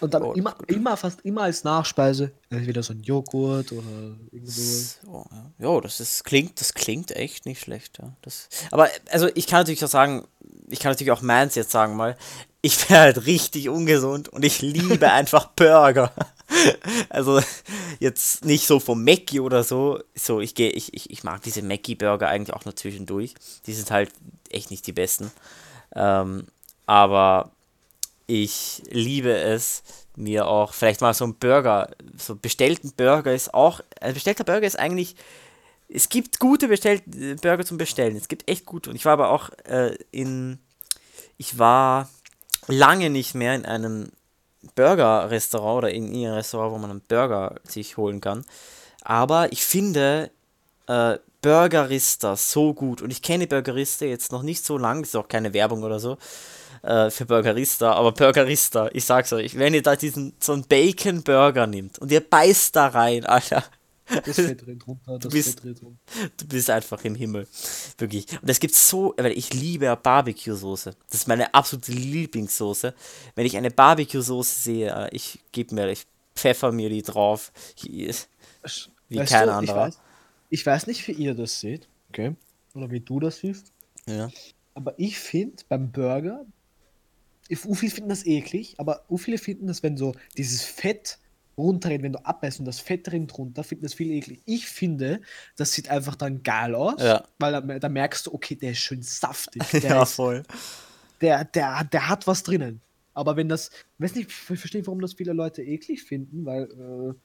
[0.00, 2.30] Und dann Oh, immer, immer, fast immer als Nachspeise.
[2.50, 4.98] Entweder so ein Joghurt oder irgend sowas.
[5.02, 5.50] So, ja.
[5.58, 8.12] Jo, das ist, klingt, das klingt echt nicht schlecht, ja.
[8.22, 10.26] Das, aber, also ich kann natürlich auch sagen,
[10.68, 12.16] ich kann natürlich auch meins jetzt sagen mal,
[12.60, 16.12] ich bin halt richtig ungesund und ich liebe einfach Burger.
[17.08, 17.40] Also
[17.98, 20.00] jetzt nicht so vom Mackie oder so.
[20.14, 23.34] So, ich gehe, ich, ich, ich mag diese Mackie-Burger eigentlich auch nur zwischendurch.
[23.66, 24.10] Die sind halt
[24.50, 25.30] echt nicht die besten.
[25.94, 26.46] Ähm,
[26.86, 27.52] aber
[28.28, 29.82] ich liebe es,
[30.14, 34.66] mir auch vielleicht mal so ein Burger, so bestellten Burger ist auch, ein bestellter Burger
[34.66, 35.16] ist eigentlich,
[35.88, 38.90] es gibt gute bestellt, äh, Burger zum Bestellen, es gibt echt gute.
[38.90, 40.58] Und ich war aber auch äh, in,
[41.38, 42.10] ich war
[42.66, 44.10] lange nicht mehr in einem
[44.74, 48.44] Burger-Restaurant oder in irgendeinem Restaurant, wo man einen Burger sich holen kann.
[49.02, 50.30] Aber ich finde
[50.86, 53.00] äh, Burgerista so gut.
[53.00, 56.18] Und ich kenne Burgerista jetzt noch nicht so lange, ist auch keine Werbung oder so
[56.82, 61.22] äh, für Burgerista, aber Burgerista, ich sag's euch, wenn ihr da diesen so einen Bacon
[61.22, 63.64] Burger nimmt und ihr beißt da rein, Alter,
[64.24, 65.98] Das Fett drin drunter, das bist- Fett drin drunter.
[66.38, 67.46] du bist einfach im Himmel.
[67.98, 68.26] Wirklich.
[68.40, 70.94] Und es gibt so, weil ich liebe Barbecue-Soße.
[71.10, 72.94] Das ist meine absolute Lieblingssoße.
[73.34, 77.52] Wenn ich eine Barbecue-Soße sehe, äh, ich gebe mir, ich pfeffer mir die drauf.
[77.82, 78.08] Wie
[79.18, 79.88] Weißt kein du, anderer.
[79.88, 80.00] Ich weiß,
[80.50, 82.34] ich weiß nicht, wie ihr das seht, okay?
[82.74, 83.72] Oder wie du das siehst.
[84.06, 84.30] Ja.
[84.74, 86.46] Aber ich finde beim Burger,
[87.56, 91.18] viele finden das eklig, aber viele finden das, wenn so dieses Fett
[91.56, 94.40] runterrennt, wenn du abbeißt und das Fett rennt runter, finden das viel eklig.
[94.44, 95.20] Ich finde,
[95.56, 97.24] das sieht einfach dann geil aus, Ja.
[97.38, 99.62] weil da, da merkst du, okay, der ist schön saftig.
[99.72, 100.42] Der, ja, ist, voll.
[101.20, 102.80] der, der, der hat was drinnen.
[103.14, 107.16] Aber wenn das, ich weiß nicht, ich verstehe, warum das viele Leute eklig finden, weil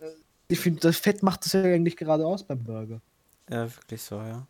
[0.00, 0.10] äh, äh,
[0.48, 3.02] ich finde, das Fett macht das ja eigentlich gerade aus beim Burger.
[3.50, 4.46] Ja, wirklich so, ja.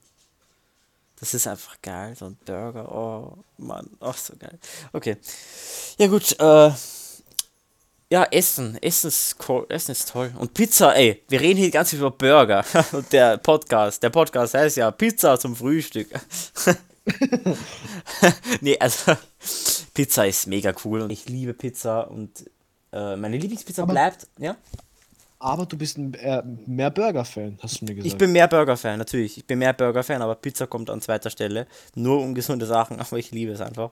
[1.20, 2.94] Das ist einfach geil, so ein Burger.
[2.94, 4.58] Oh, Mann, ach so geil.
[4.92, 5.16] Okay.
[5.98, 6.70] Ja, gut, äh.
[8.10, 8.78] Ja, Essen.
[8.80, 9.66] Essen ist, cool.
[9.68, 10.32] Essen ist toll.
[10.38, 12.64] Und Pizza, ey, wir reden hier ganz viel über Burger.
[12.92, 16.08] Und der Podcast, der Podcast heißt ja Pizza zum Frühstück.
[18.62, 19.12] nee, also,
[19.92, 22.50] Pizza ist mega cool und ich liebe Pizza und
[22.92, 24.56] äh, meine Lieblingspizza Aber- bleibt, ja?
[25.40, 28.12] Aber du bist ein, äh, mehr Burger-Fan, hast du mir gesagt.
[28.12, 29.38] Ich bin mehr Burger-Fan, natürlich.
[29.38, 31.66] Ich bin mehr Burger-Fan, aber Pizza kommt an zweiter Stelle.
[31.94, 33.90] Nur ungesunde Sachen, aber ich liebe es einfach.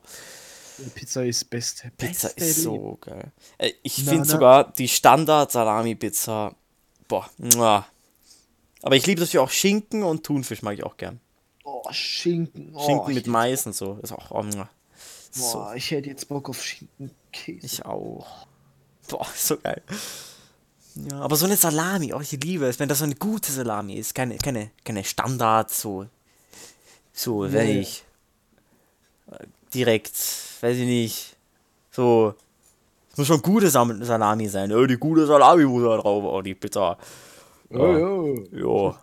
[0.95, 1.91] Pizza ist beste.
[1.97, 3.33] Pizza beste ist so geil.
[3.59, 6.55] Äh, Ich finde sogar die Standard-Salami-Pizza.
[7.09, 7.87] Boah, muah.
[8.83, 11.21] Aber ich liebe natürlich auch Schinken und Thunfisch mag ich auch gern.
[11.65, 12.73] Oh, Schinken.
[12.75, 13.99] Oh, Schinken mit Mais und so.
[14.03, 14.31] Ist auch.
[14.33, 14.69] Oh, muah.
[15.31, 17.65] so, Boah, ich hätte jetzt Bock auf Schinkenkäse.
[17.67, 18.47] ich auch.
[19.09, 19.83] Boah, so geil.
[20.97, 23.95] Ja, aber so eine Salami, oh, ich liebe es, wenn das so eine gute Salami
[23.97, 24.15] ist.
[24.15, 26.07] Keine, keine, keine Standard, so.
[27.13, 28.05] So, Ja, wenn ich.
[29.31, 30.15] äh, Direkt,
[30.63, 31.37] weiß ich nicht.
[31.91, 32.35] So.
[33.13, 34.73] Es muss schon gute Sam- Salami sein.
[34.73, 36.97] Oh, die gute Salami muss da drauf, oh, die Pizza.
[37.71, 38.45] Oh, oh.
[38.53, 38.97] Jo.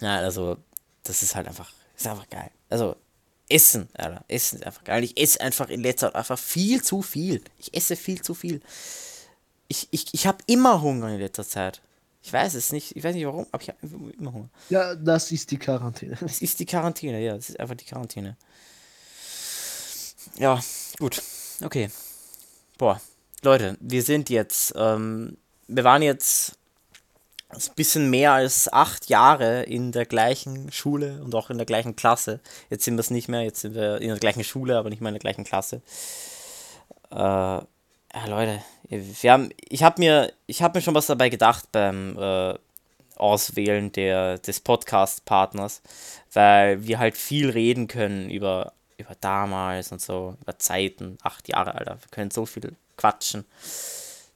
[0.00, 0.56] Ja, also,
[1.04, 2.50] das ist halt einfach, ist einfach geil.
[2.70, 2.96] Also,
[3.48, 5.04] Essen, Alter, Essen ist einfach geil.
[5.04, 7.42] Ich esse einfach in letzter Zeit einfach viel zu viel.
[7.58, 8.60] Ich esse viel zu viel.
[9.72, 11.80] Ich, ich, ich habe immer Hunger in letzter Zeit.
[12.22, 13.78] Ich weiß es nicht, ich weiß nicht warum, aber ich habe
[14.18, 14.50] immer Hunger.
[14.68, 16.18] Ja, das ist die Quarantäne.
[16.26, 18.36] Es ist die Quarantäne, ja, es ist einfach die Quarantäne.
[20.36, 20.60] Ja,
[20.98, 21.22] gut,
[21.64, 21.88] okay.
[22.76, 23.00] Boah,
[23.42, 26.58] Leute, wir sind jetzt, ähm, wir waren jetzt
[27.48, 31.96] ein bisschen mehr als acht Jahre in der gleichen Schule und auch in der gleichen
[31.96, 32.40] Klasse.
[32.68, 35.00] Jetzt sind wir es nicht mehr, jetzt sind wir in der gleichen Schule, aber nicht
[35.00, 35.80] mehr in der gleichen Klasse.
[37.10, 37.62] Äh,
[38.14, 42.16] ja, Leute, wir haben, ich habe mir, ich habe mir schon was dabei gedacht beim
[42.18, 42.54] äh,
[43.16, 45.82] Auswählen der, des Podcast-Partners,
[46.32, 51.74] weil wir halt viel reden können über, über damals und so, über Zeiten, acht Jahre,
[51.74, 51.98] Alter.
[52.00, 53.44] Wir können so viel quatschen.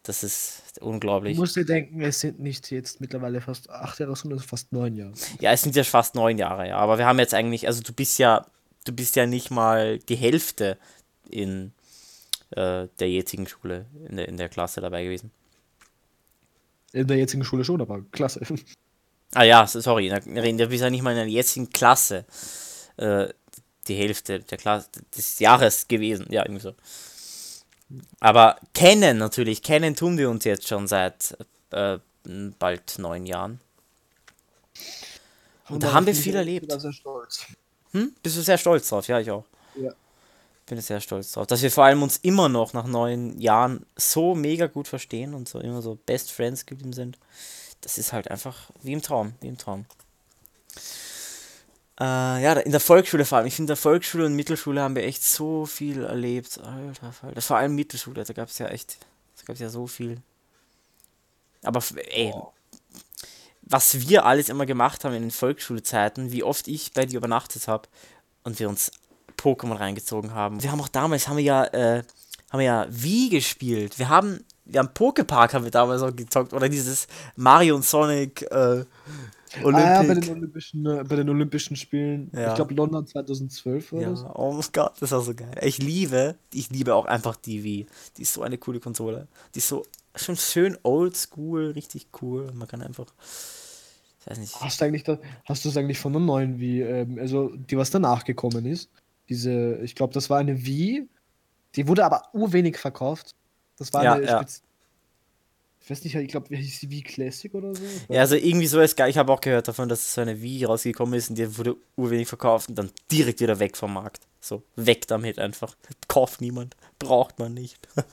[0.04, 1.34] Das ist unglaublich.
[1.34, 4.96] Du musst dir denken, es sind nicht jetzt mittlerweile fast acht Jahre, sondern fast neun
[4.96, 5.12] Jahre.
[5.40, 6.76] Ja, es sind ja fast neun Jahre, ja.
[6.76, 8.46] Aber wir haben jetzt eigentlich, also du bist ja,
[8.84, 10.78] du bist ja nicht mal die Hälfte
[11.28, 11.72] in
[12.56, 15.30] äh, der jetzigen Schule, in der, in der Klasse dabei gewesen.
[16.92, 18.40] In der jetzigen Schule schon, aber klasse.
[19.34, 22.24] Ah ja, sorry, du bist ja nicht mal in der jetzigen Klasse
[22.96, 23.28] äh,
[23.86, 26.26] die Hälfte der Klasse des Jahres gewesen.
[26.30, 26.74] Ja, irgendwie so.
[28.20, 31.36] Aber kennen natürlich, kennen tun wir uns jetzt schon seit
[31.70, 31.98] äh,
[32.58, 33.60] bald neun Jahren.
[35.68, 36.70] Und, Und da haben wir viel erlebt.
[36.80, 37.46] Sehr stolz.
[37.92, 38.12] Hm?
[38.22, 39.06] Bist du sehr stolz drauf?
[39.08, 39.44] Ja, ich auch.
[39.74, 39.92] Ja.
[40.66, 41.46] Bin sehr stolz drauf.
[41.46, 45.48] Dass wir vor allem uns immer noch nach neun Jahren so mega gut verstehen und
[45.48, 47.18] so immer so Best Friends geblieben sind.
[47.82, 49.86] Das ist halt einfach wie im Traum, wie im Traum.
[51.98, 53.46] Äh, ja, in der Volksschule vor allem.
[53.46, 56.58] Ich finde, in der Volksschule und Mittelschule haben wir echt so viel erlebt.
[56.58, 57.40] Alter, Alter.
[57.40, 58.98] Vor allem Mittelschule, da gab es ja echt,
[59.36, 60.20] da gab es ja so viel.
[61.62, 62.52] Aber ey, oh.
[63.62, 67.66] was wir alles immer gemacht haben in den Volksschulzeiten, wie oft ich bei dir übernachtet
[67.66, 67.88] habe
[68.42, 68.90] und wir uns
[69.36, 70.62] Pokémon reingezogen haben.
[70.62, 72.02] Wir haben auch damals, haben wir ja, äh,
[72.50, 73.98] haben wir ja Wie gespielt.
[73.98, 76.52] Wir haben, wir haben Pokepark haben wir damals auch gezockt.
[76.52, 78.84] Oder dieses Mario und Sonic, äh,
[79.62, 79.86] Olympic.
[79.86, 82.30] Ah, ja, bei den Olympischen, äh, bei den Olympischen Spielen.
[82.34, 82.48] Ja.
[82.48, 84.16] Ich glaube London 2012 oder ja.
[84.16, 84.30] so.
[84.34, 85.54] Oh mein Gott, das war so geil.
[85.62, 87.86] Ich liebe, ich liebe auch einfach die Wii.
[88.16, 89.28] Die ist so eine coole Konsole.
[89.54, 92.50] Die ist so schon schön oldschool, richtig cool.
[92.54, 93.06] Man kann einfach.
[94.20, 94.60] Ich weiß nicht.
[94.60, 97.76] Hast du eigentlich da, hast du es eigentlich von der neuen Wii, ähm, also die
[97.76, 98.90] was danach gekommen ist?
[99.28, 101.08] Diese, ich glaube, das war eine Wii,
[101.74, 103.34] die wurde aber urwenig verkauft.
[103.76, 104.46] Das war ja, eine ja.
[105.86, 107.84] Ich weiß nicht, ich glaube, wie hieß die Wii Classic oder so?
[108.08, 109.08] Ja, also irgendwie so ist geil.
[109.08, 112.26] Ich habe auch gehört davon, dass so eine Wii rausgekommen ist und die wurde urwenig
[112.26, 114.26] verkauft und dann direkt wieder weg vom Markt.
[114.40, 115.76] So, weg damit einfach.
[116.08, 116.74] Kauft niemand.
[116.98, 117.78] Braucht man nicht.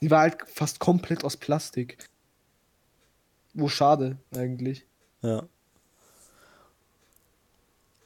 [0.00, 1.96] Die war halt fast komplett aus Plastik.
[3.54, 4.84] Wo schade, eigentlich.
[5.22, 5.44] Ja.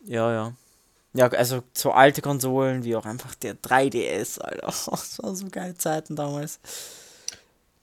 [0.04, 0.54] Ja, ja.
[1.12, 4.66] Ja, also so alte Konsolen wie auch einfach der 3DS, Alter.
[4.90, 6.60] Das waren so geile Zeiten damals.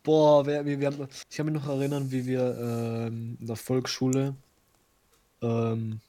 [0.04, 3.58] Boah, wir, wir, wir haben, ich kann mich noch erinnern, wie wir ähm, in der
[3.58, 4.36] Volksschule,
[5.42, 6.00] ähm,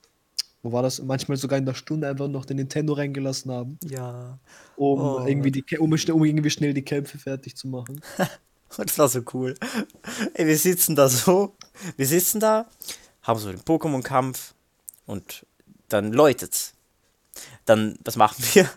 [0.63, 1.01] wo war das?
[1.01, 3.79] Manchmal sogar in der Stunde einfach noch den Nintendo reingelassen haben.
[3.85, 4.39] Ja.
[4.77, 5.27] Um oh.
[5.27, 8.01] irgendwie die um, um irgendwie schnell die Kämpfe fertig zu machen.
[8.77, 9.55] das war so cool.
[10.35, 11.57] Ey, wir sitzen da so,
[11.97, 12.67] wir sitzen da,
[13.23, 14.55] haben so den Pokémon-Kampf
[15.07, 15.47] und
[15.89, 16.75] dann läutet's.
[17.69, 18.69] Dann, was machen wir?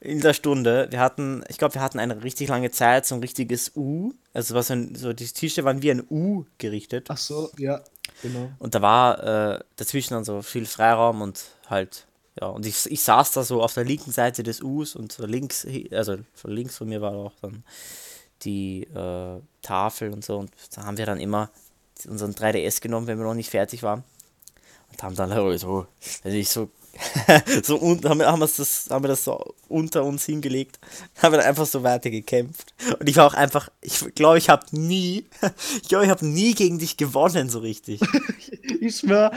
[0.00, 0.88] in der Stunde.
[0.90, 4.12] Wir hatten, ich glaube, wir hatten eine richtig lange Zeit, so ein richtiges U.
[4.32, 7.06] Also was ein, so die Tische waren wie ein U gerichtet.
[7.08, 7.82] Ach so, ja,
[8.22, 8.50] genau.
[8.58, 12.06] Und da war äh, dazwischen dann so viel Freiraum und halt,
[12.40, 15.66] ja, und ich, ich saß da so auf der linken Seite des Us und links,
[15.92, 17.64] also von links von mir war auch dann
[18.42, 20.38] die äh, Tafel und so.
[20.38, 21.50] Und da haben wir dann immer
[22.06, 24.04] unseren 3DS genommen, wenn wir noch nicht fertig waren.
[24.90, 25.86] Und haben dann so,
[26.22, 26.70] wenn ich so
[27.62, 30.78] so und haben, haben, das, haben wir das so unter uns hingelegt,
[31.22, 32.74] haben wir dann einfach so weiter gekämpft.
[32.98, 35.26] Und ich war auch einfach, ich glaube, ich habe nie,
[35.82, 38.00] ich glaube, ich habe nie gegen dich gewonnen, so richtig.
[38.80, 39.32] ich schwör,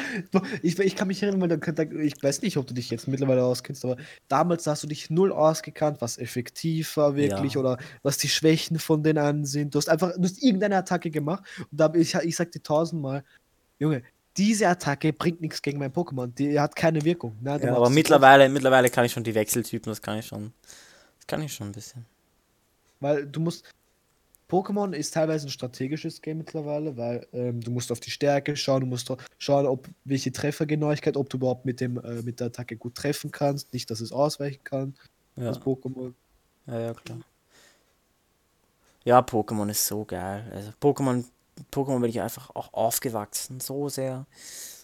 [0.61, 1.61] ich, ich kann mich erinnern,
[2.01, 3.97] ich weiß nicht, ob du dich jetzt mittlerweile auskennst, aber
[4.27, 7.59] damals hast du dich null ausgekannt, was effektiv war wirklich ja.
[7.59, 9.75] oder was die Schwächen von den anderen sind.
[9.75, 13.23] Du hast einfach, du hast irgendeine Attacke gemacht und da ich, ich sag dir tausendmal,
[13.79, 14.03] Junge,
[14.37, 16.27] diese Attacke bringt nichts gegen mein Pokémon.
[16.27, 17.37] Die hat keine Wirkung.
[17.41, 17.59] Ne?
[17.61, 20.53] Ja, aber mittlerweile, mittlerweile kann ich schon die Wechseltypen, das kann ich schon.
[21.17, 22.05] Das kann ich schon ein bisschen.
[22.99, 23.65] Weil du musst.
[24.49, 28.81] Pokémon ist teilweise ein strategisches Game mittlerweile, weil ähm, du musst auf die Stärke schauen,
[28.81, 32.75] du musst schauen, ob welche Treffergenauigkeit, ob du überhaupt mit dem äh, mit der Attacke
[32.75, 34.93] gut treffen kannst, nicht, dass es ausweichen kann.
[35.37, 35.45] Ja.
[35.45, 36.13] Das Pokémon.
[36.67, 37.19] Ja, ja, klar.
[39.05, 40.51] Ja, Pokémon ist so geil.
[40.53, 41.23] Also Pokémon
[41.71, 44.25] Pokémon bin ich einfach auch aufgewachsen, so sehr.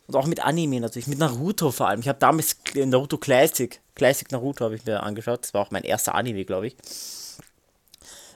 [0.08, 2.00] Und auch mit Anime natürlich, mit Naruto vor allem.
[2.00, 5.44] Ich habe damals Naruto Classic, Classic Naruto habe ich mir angeschaut.
[5.44, 6.78] Das war auch mein erster Anime, glaube ich.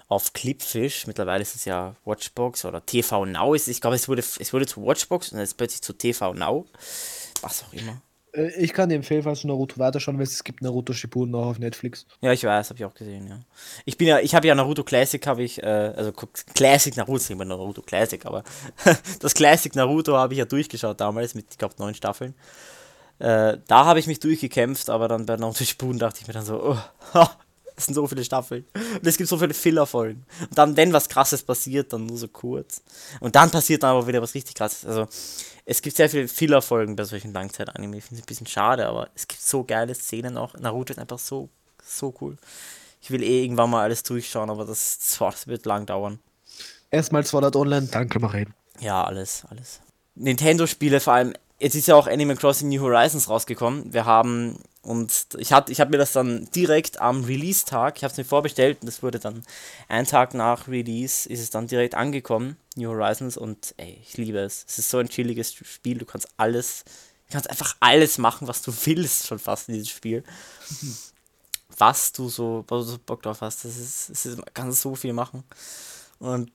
[0.07, 3.55] Auf Clipfish, mittlerweile ist es ja Watchbox oder TV Now.
[3.55, 6.65] Ich glaube, es wurde, es wurde zu Watchbox und jetzt plötzlich zu TV Now.
[7.41, 8.01] Was auch immer.
[8.33, 11.47] Äh, ich kann dir empfehlen, falls du Naruto weiterschauen willst, es gibt Naruto Shippuden auch
[11.47, 12.05] auf Netflix.
[12.21, 13.39] Ja, ich weiß, habe ich auch gesehen, ja.
[13.85, 16.11] Ich bin ja, ich habe ja Naruto Classic, habe ich, äh, also
[16.53, 18.43] Classic Naruto, ist immer Naruto Classic, aber
[19.19, 22.33] das Classic Naruto habe ich ja durchgeschaut damals mit, ich glaube, neun Staffeln.
[23.19, 26.45] Äh, da habe ich mich durchgekämpft, aber dann bei Naruto Shippuden dachte ich mir dann
[26.45, 26.75] so,
[27.13, 27.25] oh,
[27.81, 28.65] Es sind so viele Staffeln.
[28.73, 30.23] Und es gibt so viele Filler-Folgen.
[30.41, 32.83] Und dann, wenn was krasses passiert, dann nur so kurz.
[33.19, 34.85] Und dann passiert dann aber wieder was richtig krasses.
[34.85, 35.07] Also,
[35.65, 37.97] es gibt sehr viele Filler-Folgen bei solchen Langzeit-Anime.
[37.97, 40.53] Ich finde es ein bisschen schade, aber es gibt so geile Szenen auch.
[40.55, 41.49] Naruto ist einfach so,
[41.83, 42.37] so cool.
[43.01, 46.19] Ich will eh irgendwann mal alles durchschauen, aber das, das wird lang dauern.
[46.91, 48.53] Erstmal 200 online, dann können wir reden.
[48.79, 49.81] Ja, alles, alles.
[50.15, 51.33] Nintendo-Spiele vor allem.
[51.59, 53.93] Jetzt ist ja auch Animal Crossing New Horizons rausgekommen.
[53.93, 58.11] Wir haben und ich hatte, ich habe mir das dann direkt am Release-Tag, ich habe
[58.11, 59.43] es mir vorbestellt und es wurde dann
[59.87, 64.39] einen Tag nach Release ist es dann direkt angekommen, New Horizons und ey, ich liebe
[64.39, 64.65] es.
[64.67, 66.83] Es ist so ein chilliges Spiel, du kannst alles,
[67.27, 70.23] du kannst einfach alles machen, was du willst schon fast in diesem Spiel.
[71.77, 74.71] Was du so, was du so Bock drauf hast, das ist, es ist, man kann
[74.71, 75.43] so viel machen.
[76.19, 76.51] Und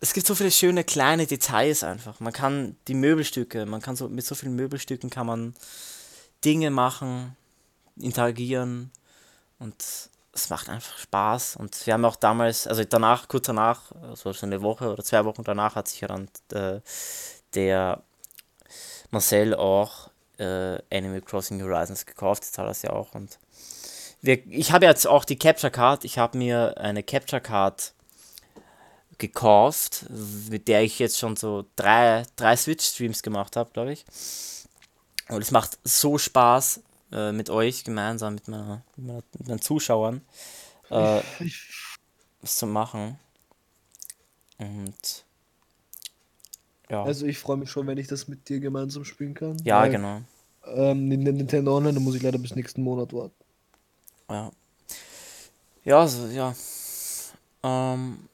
[0.00, 2.20] es gibt so viele schöne kleine Details einfach.
[2.20, 5.54] Man kann die Möbelstücke, man kann so mit so vielen Möbelstücken kann man
[6.44, 7.36] Dinge machen,
[7.96, 8.90] interagieren
[9.58, 9.74] und
[10.36, 11.56] es macht einfach Spaß.
[11.56, 15.24] Und wir haben auch damals, also danach, kurz danach, also so eine Woche oder zwei
[15.24, 16.80] Wochen danach, hat sich ja dann äh,
[17.54, 18.02] der
[19.10, 22.44] Marcel auch äh, Animal Crossing Horizons gekauft.
[22.44, 23.14] Jetzt hat er es ja auch.
[23.14, 23.38] Und
[24.20, 26.04] wir, ich habe jetzt auch die Capture Card.
[26.04, 27.94] Ich habe mir eine Capture Card
[29.18, 30.06] gekauft,
[30.50, 34.04] mit der ich jetzt schon so drei, drei Switch-Streams gemacht habe, glaube ich.
[35.28, 36.82] Und es macht so Spaß
[37.12, 40.22] äh, mit euch gemeinsam, mit, meiner, mit, meinen Zuschauern,
[40.90, 41.20] äh,
[42.40, 43.18] was zu machen.
[44.58, 45.24] Und
[46.88, 47.02] ja.
[47.02, 49.56] Also ich freue mich schon, wenn ich das mit dir gemeinsam spielen kann.
[49.64, 50.20] Ja, weil, genau.
[50.64, 53.34] Ähm, Nintendo Online, da muss ich leider bis nächsten Monat warten.
[54.28, 54.50] Ja.
[55.84, 56.54] Ja, also, ja.
[57.62, 58.28] Ähm,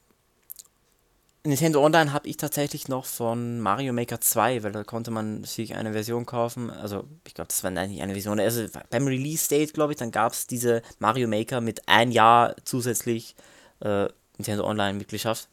[1.45, 5.75] Nintendo Online habe ich tatsächlich noch von Mario Maker 2, weil da konnte man sich
[5.75, 6.69] eine Version kaufen.
[6.69, 8.39] Also, ich glaube, das war eigentlich eine Version.
[8.39, 13.35] Also, beim Release-Date, glaube ich, dann gab es diese Mario Maker mit ein Jahr zusätzlich
[13.81, 15.49] äh, Nintendo Online-Mitgliedschaft.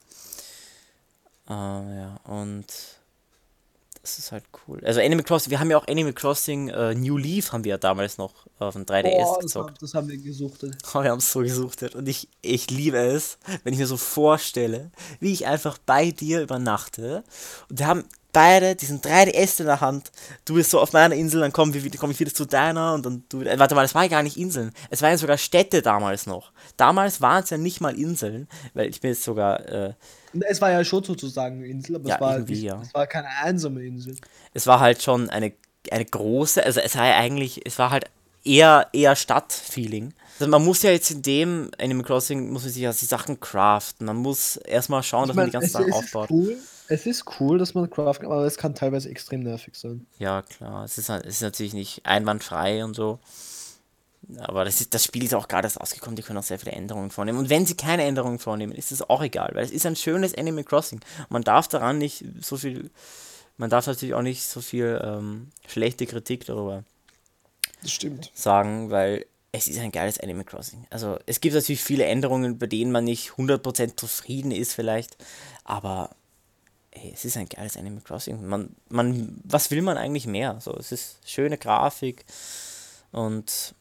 [1.48, 2.66] Äh, ja, und
[4.02, 4.80] das ist halt cool.
[4.84, 7.78] Also Animal Crossing, wir haben ja auch Animal Crossing äh, New Leaf haben wir ja
[7.78, 9.72] damals noch auf dem 3DS oh, gezockt.
[9.72, 10.76] Das, das haben wir gesuchtet.
[10.94, 11.94] Oh, wir haben es so gesuchtet.
[11.94, 14.90] Und ich, ich liebe es, wenn ich mir so vorstelle,
[15.20, 17.24] wie ich einfach bei dir übernachte.
[17.68, 20.10] Und wir haben beide diesen 3DS in der Hand.
[20.44, 23.24] Du bist so auf meiner Insel, dann komme komm ich wieder zu deiner und dann
[23.28, 23.42] du.
[23.42, 24.72] Äh, warte mal, das war ja gar nicht Inseln.
[24.90, 26.52] Es waren ja sogar Städte damals noch.
[26.76, 29.68] Damals waren es ja nicht mal Inseln, weil ich bin jetzt sogar.
[29.68, 29.94] Äh,
[30.48, 32.80] es war ja schon sozusagen eine Insel, aber ja, es, war halt nicht, ja.
[32.80, 34.16] es war keine einsame Insel.
[34.54, 35.52] Es war halt schon eine,
[35.90, 38.04] eine große, also es war ja eigentlich, es war halt
[38.44, 40.14] eher, eher Stadtfeeling.
[40.38, 43.40] Also man muss ja jetzt in dem Animal Crossing, muss man sich ja die Sachen
[43.40, 44.06] craften.
[44.06, 46.30] Man muss erstmal schauen, ich dass mein, man die ganzen Sachen aufbaut.
[46.30, 46.56] Cool
[46.90, 50.06] es ist cool, dass man craften kann, aber es kann teilweise extrem nervig sein.
[50.18, 50.84] Ja, klar.
[50.84, 53.20] Es ist, halt, es ist natürlich nicht einwandfrei und so.
[54.38, 56.72] Aber das, ist, das Spiel ist auch gerade erst ausgekommen, die können auch sehr viele
[56.72, 57.38] Änderungen vornehmen.
[57.38, 60.34] Und wenn sie keine Änderungen vornehmen, ist es auch egal, weil es ist ein schönes
[60.36, 61.00] Animal Crossing.
[61.28, 62.90] Man darf daran nicht so viel,
[63.56, 66.82] man darf natürlich auch nicht so viel ähm, schlechte Kritik darüber
[67.82, 68.32] das stimmt.
[68.34, 70.86] sagen, weil es ist ein geiles Animal Crossing.
[70.90, 75.16] Also es gibt natürlich viele Änderungen, bei denen man nicht 100% zufrieden ist vielleicht,
[75.64, 76.10] aber
[76.92, 78.44] ey, es ist ein geiles Animal Crossing.
[78.46, 80.58] Man, man, was will man eigentlich mehr?
[80.60, 82.24] So, es ist schöne Grafik
[83.12, 83.74] und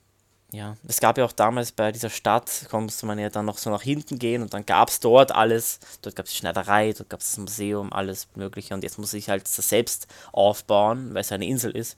[0.52, 3.70] ja, es gab ja auch damals bei dieser Stadt, musste man ja dann noch so
[3.70, 5.80] nach hinten gehen und dann gab es dort alles.
[6.02, 9.14] Dort gab es die Schneiderei, dort gab es das Museum, alles Mögliche und jetzt muss
[9.14, 11.98] ich halt das selbst aufbauen, weil es eine Insel ist.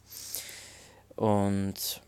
[1.15, 2.01] Und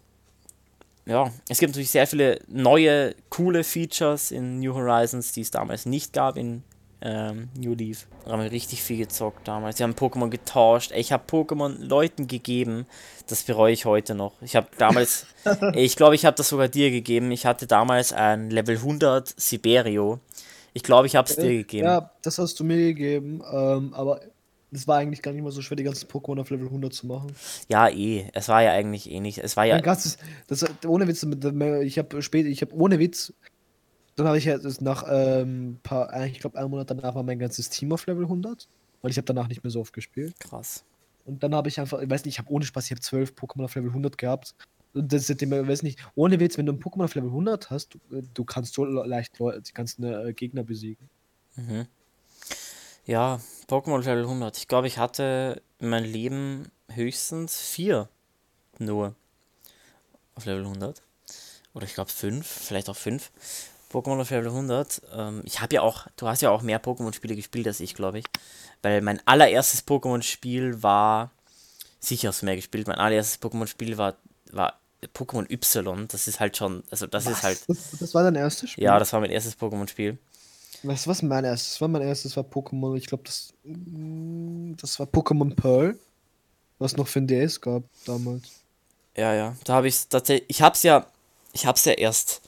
[1.05, 5.85] ja, es gibt natürlich sehr viele neue, coole Features in New Horizons, die es damals
[5.85, 6.63] nicht gab in
[7.03, 8.07] ähm, New Leaf.
[8.23, 9.77] Da haben wir richtig viel gezockt damals.
[9.77, 10.91] Wir haben Pokémon getauscht.
[10.95, 12.85] Ich habe Pokémon Leuten gegeben.
[13.27, 14.41] Das bereue ich heute noch.
[14.41, 15.27] Ich habe damals,
[15.73, 17.31] ich glaube, ich habe das sogar dir gegeben.
[17.31, 20.19] Ich hatte damals ein Level 100 Siberio.
[20.73, 21.85] Ich glaube, ich habe es dir gegeben.
[21.85, 23.43] Ja, das hast du mir gegeben.
[23.51, 24.21] Ähm, aber
[24.71, 27.05] es war eigentlich gar nicht mal so schwer, die ganzen Pokémon auf Level 100 zu
[27.05, 27.35] machen.
[27.67, 28.29] Ja, eh.
[28.33, 29.37] Es war ja eigentlich eh nicht.
[29.37, 29.79] Es war ja.
[29.81, 31.25] Ganzes, das, ohne Witz,
[31.83, 33.33] ich habe später, ich habe ohne Witz
[34.15, 37.39] dann habe ich halt nach ähm, paar, äh, ich glaube, einen Monat danach war mein
[37.39, 38.67] ganzes Team auf Level 100,
[39.01, 40.39] weil ich habe danach nicht mehr so oft gespielt.
[40.39, 40.83] Krass.
[41.25, 43.31] Und dann habe ich einfach, ich weiß nicht, ich habe ohne Spaß, ich habe zwölf
[43.31, 44.55] Pokémon auf Level 100 gehabt.
[44.93, 47.69] Und das ist immer, weiß nicht, ohne Witz, wenn du ein Pokémon auf Level 100
[47.69, 51.09] hast, du, äh, du kannst so leicht die ganzen äh, Gegner besiegen.
[51.55, 51.87] Mhm.
[53.05, 54.57] Ja, Pokémon auf Level 100.
[54.57, 58.09] Ich glaube, ich hatte in meinem Leben höchstens vier
[58.79, 59.15] nur
[60.35, 61.01] auf Level 100.
[61.73, 63.31] Oder ich glaube fünf, vielleicht auch fünf.
[63.93, 65.01] Pokémon auf Level 100.
[65.15, 68.19] Ähm, ich habe ja auch, du hast ja auch mehr Pokémon-Spiele gespielt als ich, glaube
[68.19, 68.25] ich.
[68.81, 71.31] Weil mein allererstes Pokémon-Spiel war,
[71.99, 74.15] sicher hast du mehr gespielt, mein allererstes Pokémon-Spiel war,
[74.51, 74.79] war
[75.13, 77.33] Pokémon Y, das ist halt schon, also das Was?
[77.33, 78.83] ist halt, Das, das war dein erstes Spiel?
[78.85, 80.17] ja, das war mein erstes Pokémon-Spiel.
[80.85, 81.21] Weißt du was?
[81.21, 81.79] Mein erstes.
[81.79, 82.97] War mein erstes, war Pokémon.
[82.97, 85.97] Ich glaube, das, mm, das war Pokémon Pearl.
[86.79, 88.43] Was noch für ein DS gab damals.
[89.15, 91.05] Ja, ja, da habe ich es tatsächlich, ich hab's ja,
[91.53, 92.41] ich hab's ja erst,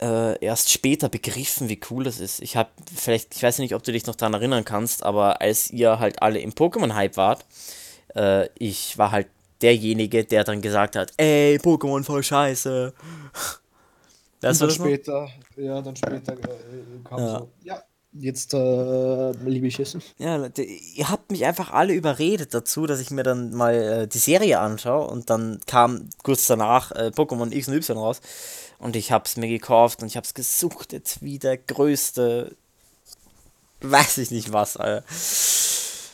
[0.00, 2.40] äh, erst später begriffen, wie cool das ist.
[2.40, 5.70] Ich habe vielleicht, ich weiß nicht, ob du dich noch daran erinnern kannst, aber als
[5.70, 7.44] ihr halt alle im Pokémon-Hype wart,
[8.14, 9.28] äh, ich war halt
[9.62, 12.92] derjenige, der dann gesagt hat, ey, Pokémon voll scheiße.
[14.42, 14.86] Du dann das noch?
[14.86, 16.38] später, ja, dann später äh,
[17.04, 17.38] kam Ja.
[17.40, 17.48] so.
[17.62, 17.82] Ja,
[18.14, 19.98] jetzt äh, liebe ich es.
[20.16, 24.08] Ja, Leute, ihr habt mich einfach alle überredet dazu, dass ich mir dann mal äh,
[24.08, 28.22] die Serie anschaue und dann kam kurz danach äh, Pokémon X und Y raus
[28.80, 32.56] und ich hab's mir gekauft und ich hab's gesucht jetzt wie der größte,
[33.80, 35.06] weiß ich nicht was, Alter.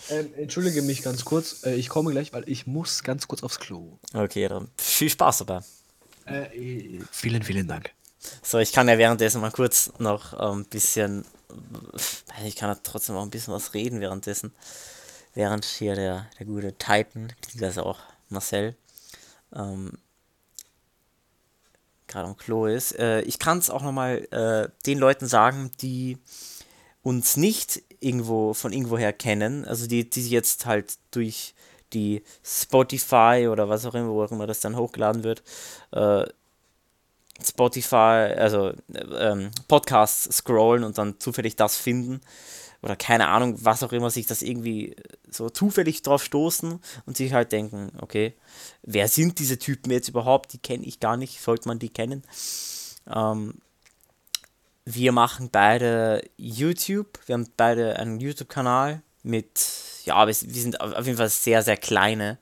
[0.09, 1.65] Ähm, entschuldige mich ganz kurz.
[1.65, 3.99] Äh, ich komme gleich, weil ich muss ganz kurz aufs Klo.
[4.13, 5.61] Okay, dann viel Spaß dabei.
[6.27, 7.91] Äh, äh, vielen, vielen Dank.
[8.43, 11.25] So, ich kann ja währenddessen mal kurz noch ein bisschen,
[12.45, 14.53] ich kann ja trotzdem auch ein bisschen was reden währenddessen.
[15.35, 18.75] Während hier der, der gute Titan, also auch Marcel,
[19.55, 19.93] ähm,
[22.09, 22.99] gerade am Klo ist.
[22.99, 26.19] Äh, ich kann es auch nochmal äh, den Leuten sagen, die
[27.03, 31.55] uns nicht irgendwo von irgendwoher kennen, also die, die jetzt halt durch
[31.93, 35.43] die Spotify oder was auch immer, wo auch immer das dann hochgeladen wird,
[35.93, 36.27] äh,
[37.43, 42.21] Spotify, also äh, ähm, Podcasts scrollen und dann zufällig das finden
[42.83, 44.97] oder keine Ahnung, was auch immer, sich das irgendwie
[45.31, 48.35] so zufällig drauf stoßen und sich halt denken, okay,
[48.83, 50.53] wer sind diese Typen jetzt überhaupt?
[50.53, 52.23] Die kenne ich gar nicht, sollte man die kennen.
[53.13, 53.55] Ähm,
[54.85, 59.61] wir machen beide YouTube, wir haben beide einen YouTube-Kanal mit,
[60.05, 62.39] ja, wir, sind auf jeden Fall sehr, sehr kleine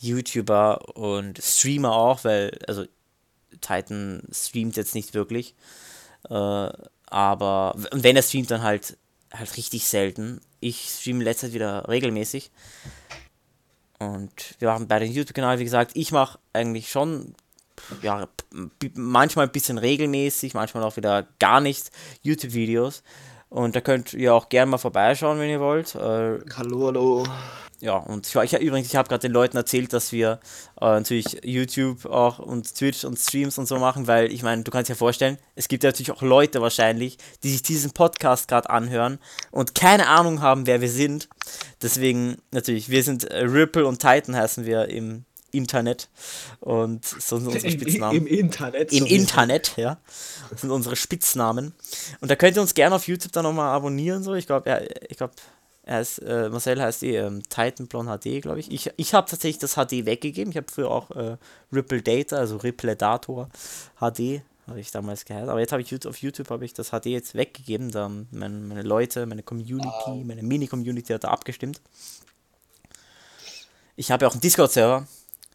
[0.00, 2.86] YouTuber und Streamer auch, weil, also
[3.60, 5.54] Titan streamt jetzt nicht wirklich.
[6.28, 6.70] Äh,
[7.06, 8.96] aber wenn er streamt, dann halt
[9.32, 10.40] halt richtig selten.
[10.60, 12.50] Ich streame in letzter Zeit wieder regelmäßig.
[13.98, 15.92] Und wir machen beide einen YouTube-Kanal, wie gesagt.
[15.94, 17.34] Ich mache eigentlich schon
[18.02, 18.28] ja,
[18.94, 21.90] manchmal ein bisschen regelmäßig, manchmal auch wieder gar nicht
[22.22, 23.02] YouTube-Videos.
[23.52, 25.94] Und da könnt ihr auch gerne mal vorbeischauen, wenn ihr wollt.
[25.94, 27.24] Äh, Hallo, hallo.
[27.80, 30.40] ja, und ich, ich übrigens, ich habe gerade den Leuten erzählt, dass wir
[30.80, 34.70] äh, natürlich YouTube auch und Twitch und Streams und so machen, weil ich meine, du
[34.70, 38.70] kannst dir vorstellen, es gibt ja natürlich auch Leute wahrscheinlich, die sich diesen Podcast gerade
[38.70, 39.18] anhören
[39.50, 41.28] und keine Ahnung haben, wer wir sind.
[41.82, 46.08] Deswegen natürlich, wir sind äh, Ripple und Titan heißen wir im Internet
[46.60, 48.16] und so sind unsere Spitznamen.
[48.16, 48.92] Im Internet.
[48.92, 49.14] Im sowieso.
[49.14, 49.98] Internet, ja.
[50.50, 51.74] Das sind unsere Spitznamen.
[52.20, 54.22] Und da könnt ihr uns gerne auf YouTube dann nochmal abonnieren.
[54.22, 54.34] So.
[54.34, 55.34] Ich glaube, er, ich glaube,
[55.84, 58.70] er ist, äh, Marcel heißt eh ähm, Titanblon HD, glaube ich.
[58.70, 60.52] Ich, ich habe tatsächlich das HD weggegeben.
[60.52, 61.36] Ich habe früher auch äh,
[61.72, 63.48] Ripple Data, also Ripple Dator
[63.98, 65.48] HD, habe ich damals geheißen.
[65.48, 67.90] Aber jetzt habe ich auf YouTube habe ich das HD jetzt weggegeben.
[67.90, 71.80] Da haben meine, meine Leute, meine Community, meine Mini-Community hat da abgestimmt.
[73.96, 75.06] Ich habe ja auch einen Discord-Server.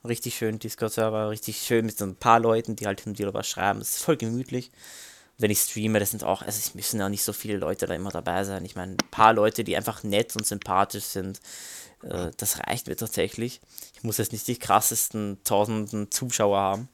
[0.08, 3.34] Richtig schön Discord-Server, richtig schön mit so ein paar Leuten, die halt hin und wieder
[3.34, 3.80] was schreiben.
[3.80, 4.72] Das ist voll gemütlich.
[5.38, 7.93] Wenn ich streame, das sind auch, also es müssen ja nicht so viele Leute da
[7.93, 8.66] immer dabei sein.
[8.66, 11.39] Ich meine, ein paar Leute, die einfach nett und sympathisch sind,
[12.03, 13.62] äh, das reicht mir tatsächlich.
[13.95, 16.89] Ich muss jetzt nicht die krassesten tausenden Zuschauer haben.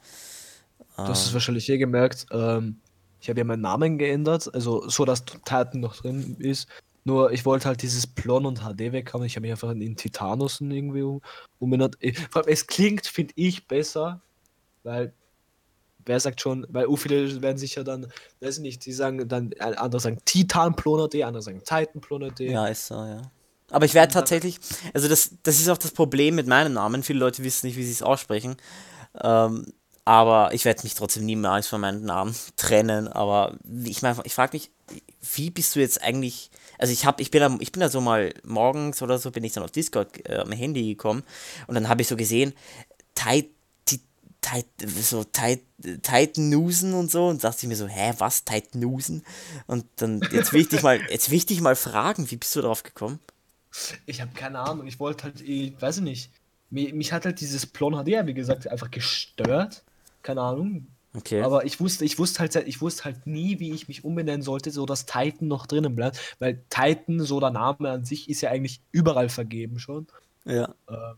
[0.97, 2.25] Du hast es wahrscheinlich eh gemerkt.
[2.31, 2.79] Ähm,
[3.21, 6.67] ich habe ja meinen Namen geändert, also so, dass Titan noch drin ist.
[7.05, 9.23] Nur ich wollte halt dieses Plon und HD weg haben.
[9.23, 11.21] Ich habe mich einfach in Titanussen irgendwie um,
[11.59, 11.97] umbenannt.
[12.29, 14.21] Vor allem, es klingt, finde ich, besser,
[14.83, 15.13] weil
[16.05, 18.07] wer sagt schon, weil u viele werden sich ja dann,
[18.41, 22.01] weiß ich nicht, die sagen dann, äh, andere sagen Titan Plon HD, andere sagen Titan
[22.01, 22.41] Plon HD.
[22.41, 23.21] Ja, ist so, ja.
[23.71, 24.59] Aber ich werde tatsächlich,
[24.93, 27.03] also das, das ist auch das Problem mit meinem Namen.
[27.03, 28.55] Viele Leute wissen nicht, wie sie es aussprechen.
[29.21, 29.65] Ähm,
[30.05, 33.07] aber ich werde mich trotzdem niemals von meinem Namen trennen.
[33.07, 34.71] Aber ich meine, ich frage mich,
[35.35, 36.51] wie bist du jetzt eigentlich?
[36.77, 39.43] Also ich habe, ich bin, da- ich bin da so mal morgens oder so bin
[39.43, 41.23] ich dann auf Discord äh, am Handy gekommen
[41.67, 42.53] und dann habe ich so gesehen,
[43.15, 43.49] Tit,
[43.85, 44.01] Tit,
[44.41, 44.65] Tit,
[45.01, 49.23] so Titannusen und so und dachte ich mir so, hä, was Titannusen?
[49.67, 52.55] Und dann jetzt will ich dich mal, jetzt will ich dich mal fragen, wie bist
[52.55, 53.19] du darauf gekommen?
[54.05, 56.31] Ich habe keine Ahnung, ich wollte halt, ich weiß ich nicht.
[56.69, 59.83] Mich, mich hat halt dieses Plon HD, wie gesagt, einfach gestört.
[60.21, 60.87] Keine Ahnung.
[61.15, 61.41] Okay.
[61.41, 64.71] Aber ich wusste, ich wusste halt, ich wusste halt nie, wie ich mich umbenennen sollte,
[64.71, 66.19] so dass Titan noch drinnen bleibt.
[66.39, 70.07] Weil Titan, so der Name an sich, ist ja eigentlich überall vergeben schon.
[70.87, 71.15] ja.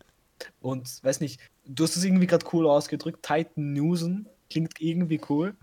[0.60, 3.24] Und weiß nicht, du hast es irgendwie gerade cool ausgedrückt.
[3.24, 5.56] Titan Newsen klingt irgendwie cool.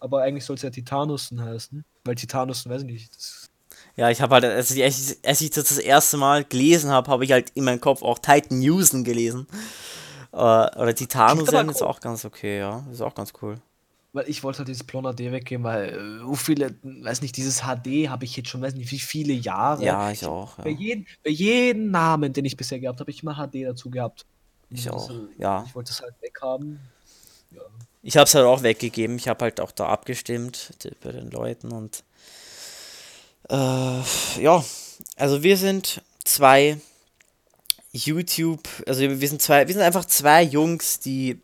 [0.00, 1.84] Aber eigentlich soll es ja Titanussen heißen.
[2.04, 3.16] Weil Titanussen, weiß ich nicht.
[3.16, 3.48] Das,
[3.94, 7.24] Ja, ich habe halt, als ich, als ich das das erste Mal gelesen habe, habe
[7.24, 9.46] ich halt in meinem Kopf auch Titan Newsen gelesen.
[10.32, 12.84] Äh, oder Zen ist auch ganz okay, ja.
[12.90, 13.58] Ist auch ganz cool.
[14.16, 17.60] Weil ich wollte halt dieses Plon HD weggeben, weil äh, so viele, weiß nicht, dieses
[17.60, 19.84] HD habe ich jetzt schon, weiß nicht, wie viele Jahre.
[19.84, 20.54] Ja, ich auch.
[20.56, 20.78] Bei, Ja.
[20.78, 24.24] jedem, bei jedem Namen, den ich bisher gehabt habe, ich immer HD dazu gehabt.
[24.70, 25.64] Ich Und auch, ja.
[25.68, 26.80] Ich wollte es halt weghaben.
[27.50, 27.60] Ja.
[28.02, 29.16] Ich habe es halt auch weggegeben.
[29.16, 30.70] Ich habe halt auch da abgestimmt
[31.02, 32.02] bei den Leuten und
[33.50, 33.54] äh,
[34.40, 34.64] ja,
[35.16, 36.78] also wir sind zwei
[37.92, 41.40] YouTube, also wir sind zwei, wir sind einfach zwei Jungs, die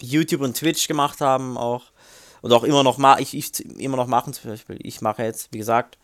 [0.00, 1.91] YouTube und Twitch gemacht haben auch
[2.42, 4.78] und auch immer noch ma ich, ich immer noch machen zum Beispiel.
[4.82, 5.96] Ich mache jetzt, wie gesagt,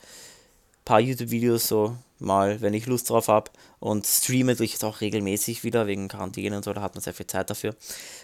[0.85, 5.63] paar YouTube-Videos so mal, wenn ich Lust drauf habe und streame durch jetzt auch regelmäßig
[5.63, 7.75] wieder wegen Quarantäne und so, da hat man sehr viel Zeit dafür.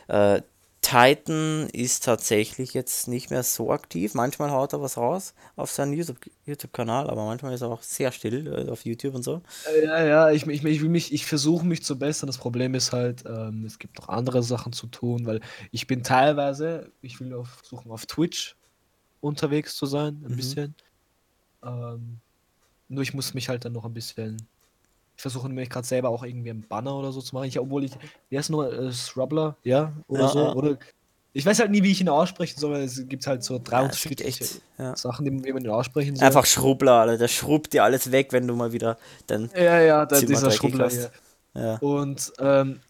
[0.08, 0.40] Äh,
[0.84, 4.14] Titan ist tatsächlich jetzt nicht mehr so aktiv.
[4.14, 8.12] Manchmal haut er was raus auf seinen YouTube- YouTube-Kanal, aber manchmal ist er auch sehr
[8.12, 9.42] still äh, auf YouTube und so.
[9.62, 12.26] Äh, Ja, ja, ich, ich, ich will mich, ich versuche mich zu bessern.
[12.26, 16.02] Das Problem ist halt, ähm, es gibt noch andere Sachen zu tun, weil ich bin
[16.02, 18.56] teilweise, ich will auf, versuchen auf Twitch
[19.20, 20.36] unterwegs zu sein, ein Mhm.
[20.36, 20.76] bisschen.
[21.64, 22.20] Ähm,
[22.88, 24.48] nur ich muss mich halt dann noch ein bisschen.
[25.16, 27.46] Ich versuche nämlich gerade selber auch irgendwie einen Banner oder so zu machen.
[27.46, 27.92] Ich, obwohl ich,
[28.30, 30.38] wie heißt nur äh, Srubbler, ja, oder Ja, so.
[30.40, 30.52] ja.
[30.52, 30.78] Oder
[31.32, 33.78] ich weiß halt nie, wie ich ihn aussprechen soll, weil es gibt halt so drei
[33.78, 34.46] Ja, unterschiedliche.
[34.94, 36.26] Sachen, die- wie man ihn aussprechen soll.
[36.26, 37.18] Einfach Schrubbler, Alter.
[37.18, 39.50] Der schrubbt dir alles weg, wenn du mal wieder dann.
[39.56, 41.10] Ja, ja, da, dieser Schrubbler hier.
[41.54, 41.78] Ja.
[41.78, 42.80] Und ähm,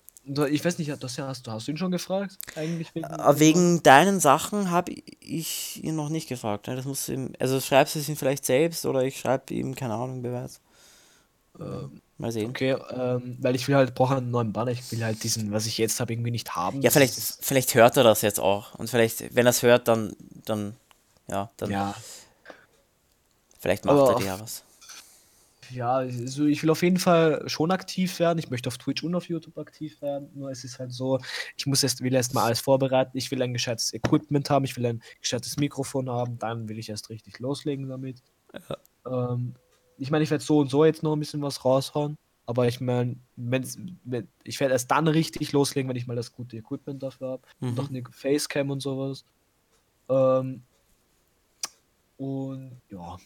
[0.51, 2.39] ich weiß nicht, das ja, hast, du, hast du ihn schon gefragt?
[2.57, 6.67] Eigentlich wegen, Äh, Wegen deinen Sachen habe ich ihn noch nicht gefragt.
[6.67, 6.77] Ne?
[6.77, 9.95] Das muss ihm, also schreibst du es ihm vielleicht selbst oder ich schreibe ihm, keine
[9.95, 10.61] Ahnung, Beweis.
[11.61, 12.51] Ähm, Mal sehen.
[12.51, 14.71] okay, ähm, weil ich will halt, brauche einen neuen Banner.
[14.71, 16.81] Ich will halt diesen, was ich jetzt habe, irgendwie nicht haben.
[16.81, 18.75] Ja, vielleicht, vielleicht hört er das jetzt auch.
[18.77, 20.77] Und vielleicht, wenn er es hört, dann, dann,
[21.29, 21.95] ja, dann, Ja,
[23.59, 24.63] vielleicht macht aber er dir ja was.
[25.71, 28.39] ja, also ich will auf jeden Fall schon aktiv werden.
[28.39, 30.31] Ich möchte auf Twitch und auf YouTube aktiv werden.
[30.35, 31.19] Nur es ist halt so,
[31.57, 33.19] ich muss erst, will erst mal alles vorbereiten.
[33.19, 34.65] Ich will ein gescheites Equipment haben.
[34.65, 36.39] Ich will ein gescheites Mikrofon haben.
[36.39, 38.23] Dann will ich erst richtig loslegen damit.
[39.05, 39.57] Ähm,
[39.99, 42.17] ich meine, ich werde so und so jetzt noch ein bisschen was raushauen.
[42.47, 43.67] Aber ich meine, wenn,
[44.43, 47.43] ich werde erst dann richtig loslegen, wenn ich mal das gute Equipment dafür habe.
[47.61, 47.79] Mhm.
[47.79, 49.25] Auch eine Facecam und sowas.
[50.11, 50.63] Ähm,
[52.19, 53.17] und ja.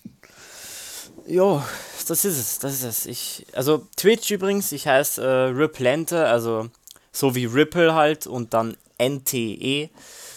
[1.26, 1.62] Jo,
[2.06, 3.06] das ist es, das ist es.
[3.06, 6.70] Ich, also Twitch übrigens, ich heiße äh, Riplente, also
[7.10, 9.90] so wie Ripple halt und dann NTE.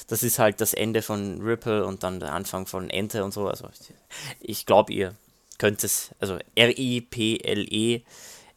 [0.07, 3.47] Das ist halt das Ende von Ripple und dann der Anfang von Ente und so.
[3.47, 3.93] Also ich,
[4.41, 5.15] ich glaube, ihr
[5.61, 8.01] könnt es, also R-I-P-L-E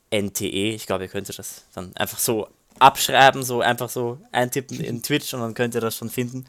[0.09, 2.48] N-T-E, ich glaube, ihr könntet das dann einfach so
[2.78, 6.46] abschreiben, so einfach so eintippen in Twitch und dann könnt ihr das schon finden.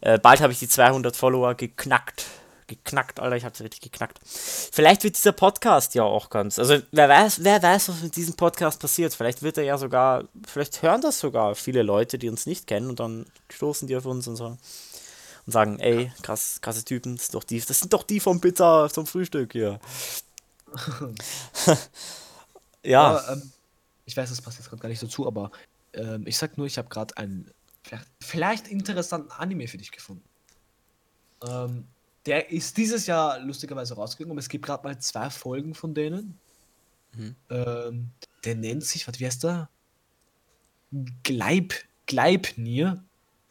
[0.00, 2.24] Äh, bald habe ich die 200 Follower geknackt.
[2.66, 4.20] Geknackt, Alter, ich habe es richtig geknackt.
[4.24, 6.58] Vielleicht wird dieser Podcast ja auch ganz.
[6.58, 9.12] Also wer weiß, wer weiß, was mit diesem Podcast passiert.
[9.12, 12.88] Vielleicht wird er ja sogar, vielleicht hören das sogar viele Leute, die uns nicht kennen
[12.88, 14.56] und dann stoßen die auf uns und so
[15.50, 18.40] und sagen, ey, krass, krasse Typen, das, ist doch die, das sind doch die vom
[18.40, 19.80] Pizza zum Frühstück hier.
[22.84, 23.52] ja, Aber, ähm,
[24.04, 25.50] ich weiß, das passt jetzt gerade gar nicht so zu, aber
[25.92, 27.50] ähm, ich sag nur, ich habe gerade einen
[27.82, 30.24] vielleicht, vielleicht interessanten Anime für dich gefunden.
[31.46, 31.88] Ähm,
[32.26, 36.38] der ist dieses Jahr lustigerweise rausgegangen, aber es gibt gerade mal zwei Folgen von denen.
[37.14, 37.34] Mhm.
[37.48, 38.10] Ähm,
[38.44, 39.68] der nennt sich, was wie heißt der?
[41.24, 41.74] Gleib,
[42.06, 43.02] Gleipnir.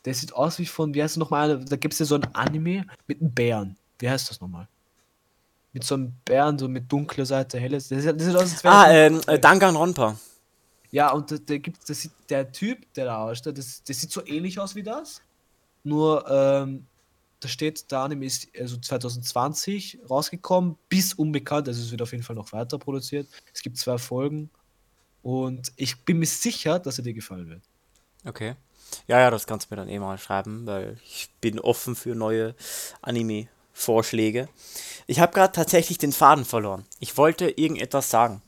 [0.10, 1.64] Der sieht aus wie von, wie heißt es nochmal?
[1.64, 3.78] Da gibt es ja so ein Anime mit einem Bären.
[3.99, 4.68] Wie heißt das nochmal?
[5.72, 7.89] Mit so einem Bären, so mit dunkler Seite, helles.
[7.89, 10.18] Das sieht, das sieht aus, ah, ähm, äh, Danganronpa.
[10.89, 14.12] ja, und da, da gibt's, das sieht, der Typ, der da aussteht, das, das sieht
[14.12, 15.22] so ähnlich aus wie das.
[15.84, 16.88] Nur, ähm,
[17.39, 22.24] da steht, der Anime ist also 2020 rausgekommen, bis unbekannt, also es wird auf jeden
[22.24, 23.28] Fall noch weiter produziert.
[23.53, 24.49] Es gibt zwei Folgen
[25.22, 27.62] und ich bin mir sicher, dass er dir gefallen wird.
[28.26, 28.55] Okay.
[29.08, 32.16] Ja, ja, das kannst du mir dann eh mal schreiben, weil ich bin offen für
[32.16, 32.56] neue
[33.02, 34.48] Anime-Vorschläge.
[35.08, 36.86] Ich habe gerade tatsächlich den Faden verloren.
[37.00, 38.42] Ich wollte irgendetwas sagen.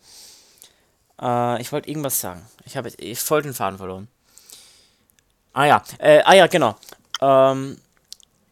[1.21, 2.45] Äh, ich wollte irgendwas sagen.
[2.65, 4.07] Ich habe ich voll den Faden verloren.
[5.53, 6.75] Ah ja, äh, ah ja, genau.
[7.19, 7.77] Ähm,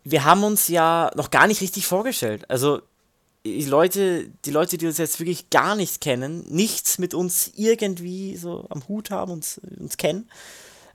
[0.03, 2.49] wir haben uns ja noch gar nicht richtig vorgestellt.
[2.49, 2.81] Also
[3.45, 8.35] die Leute, die Leute, die uns jetzt wirklich gar nicht kennen, nichts mit uns irgendwie
[8.35, 10.29] so am Hut haben, uns, uns kennen,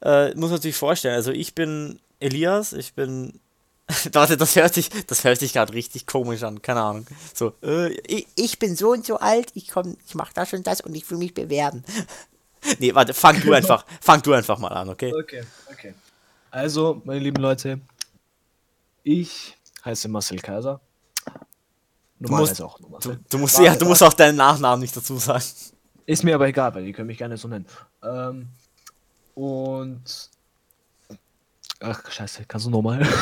[0.04, 1.14] äh, muss man natürlich vorstellen.
[1.14, 3.40] Also ich bin Elias, ich bin.
[4.12, 7.06] Warte, das hört sich, das hört sich gerade richtig komisch an, keine Ahnung.
[7.34, 10.66] So, äh, ich, ich bin so und so alt, ich komm, ich mach das und
[10.66, 11.84] das und ich will mich bewerben.
[12.78, 15.12] nee, warte, fang du einfach, fang du einfach mal an, okay?
[15.14, 15.94] Okay, okay.
[16.50, 17.80] Also, meine lieben Leute,
[19.02, 20.80] ich heiße Marcel Kaiser.
[22.18, 23.20] Normalerweise auch nur Du, Marcel.
[23.28, 25.44] du musst ja, du musst auch deinen Nachnamen nicht dazu sagen.
[26.06, 27.66] Ist mir aber egal, weil die können mich gerne so nennen.
[28.02, 28.48] Ähm,
[29.34, 30.30] und
[31.80, 33.06] Ach, scheiße, kannst du nochmal?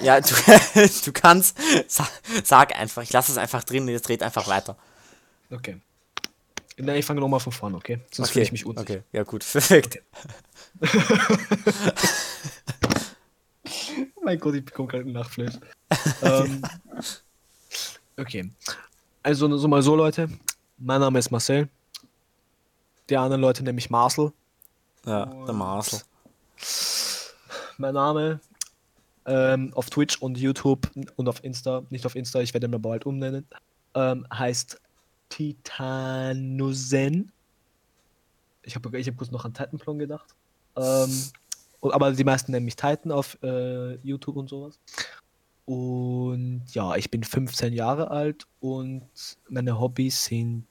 [0.00, 0.28] Ja, du,
[1.04, 1.58] du kannst.
[1.88, 2.08] Sag,
[2.44, 4.76] sag einfach, ich lasse es einfach drin und jetzt red einfach weiter.
[5.50, 5.80] Okay.
[6.76, 8.00] Nein, ich fange nochmal von vorne, okay?
[8.12, 8.98] Sonst fühle ich mich unsicher.
[8.98, 10.00] Okay, ja gut, perfekt.
[14.22, 15.54] mein Gott, ich bekomme gerade einen Nachflash.
[16.22, 16.62] ähm,
[18.16, 18.50] okay.
[19.24, 20.28] Also, so mal so, Leute.
[20.78, 21.68] Mein Name ist Marcel.
[23.10, 24.32] Die anderen Leute nennen mich Marcel.
[25.06, 26.00] Ja, der Marcel.
[27.78, 28.40] Mein Name
[29.28, 32.90] ähm, auf Twitch und YouTube und auf Insta, nicht auf Insta, ich werde ihn aber
[32.90, 33.46] bald umnennen,
[33.94, 34.80] ähm, heißt
[35.28, 37.30] Titanusen.
[38.62, 40.34] Ich habe ich hab kurz noch an Titanplon gedacht.
[40.76, 41.10] Ähm,
[41.82, 44.80] aber die meisten nennen mich Titan auf äh, YouTube und sowas.
[45.66, 49.02] Und ja, ich bin 15 Jahre alt und
[49.48, 50.64] meine Hobbys sind.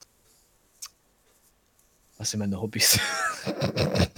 [2.18, 3.00] Was sind meine Hobbys?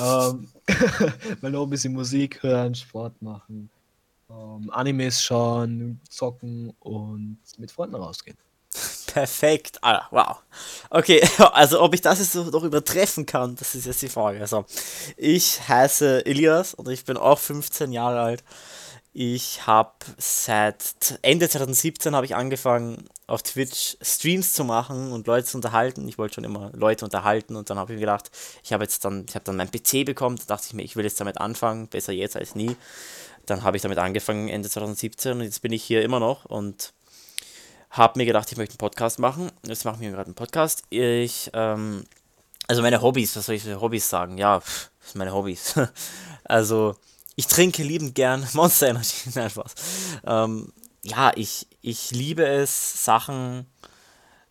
[0.00, 0.48] ähm,
[1.40, 3.68] meine Hobbys sind Musik hören, Sport machen,
[4.30, 8.36] ähm, Animes schauen, zocken und mit Freunden rausgehen.
[9.12, 9.78] Perfekt.
[9.82, 10.36] Ah, wow.
[10.88, 11.20] Okay,
[11.52, 14.40] also ob ich das jetzt noch übertreffen kann, das ist jetzt die Frage.
[14.40, 14.64] Also,
[15.16, 18.44] ich heiße Elias und ich bin auch 15 Jahre alt.
[19.12, 25.46] Ich habe seit Ende 2017 habe ich angefangen auf Twitch Streams zu machen und Leute
[25.46, 26.06] zu unterhalten.
[26.06, 28.30] Ich wollte schon immer Leute unterhalten und dann habe ich mir gedacht,
[28.62, 30.94] ich habe jetzt dann, ich habe dann meinen PC bekommen, da dachte ich mir, ich
[30.94, 32.76] will jetzt damit anfangen, besser jetzt als nie.
[33.46, 36.92] Dann habe ich damit angefangen Ende 2017 und jetzt bin ich hier immer noch und
[37.90, 39.50] habe mir gedacht, ich möchte einen Podcast machen.
[39.66, 40.84] Jetzt mache ich mir gerade einen Podcast.
[40.90, 42.04] Ich, ähm,
[42.68, 44.38] also meine Hobbys, was soll ich für Hobbys sagen?
[44.38, 45.74] Ja, pff, das sind meine Hobbys.
[46.44, 46.94] also,
[47.40, 49.30] ich trinke liebend gern Monster Energy.
[49.34, 49.74] Nein, Spaß.
[50.26, 50.72] Ähm,
[51.02, 53.66] ja, ich, ich liebe es, Sachen,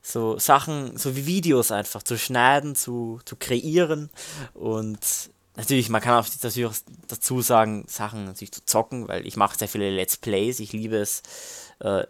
[0.02, 4.10] so Sachen, so wie Videos einfach zu schneiden, zu, zu kreieren
[4.56, 4.98] und
[5.56, 6.78] natürlich, man kann auch natürlich
[7.08, 10.98] dazu sagen, Sachen natürlich zu zocken, weil ich mache sehr viele Let's Plays, ich liebe
[10.98, 11.22] es,
[11.82, 12.08] äh,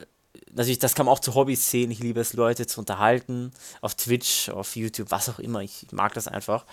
[0.53, 1.91] natürlich, das kann man auch zu Hobbys sehen.
[1.91, 3.51] Ich liebe es, Leute zu unterhalten.
[3.82, 5.61] Auf Twitch, auf YouTube, was auch immer.
[5.61, 6.65] Ich mag das einfach,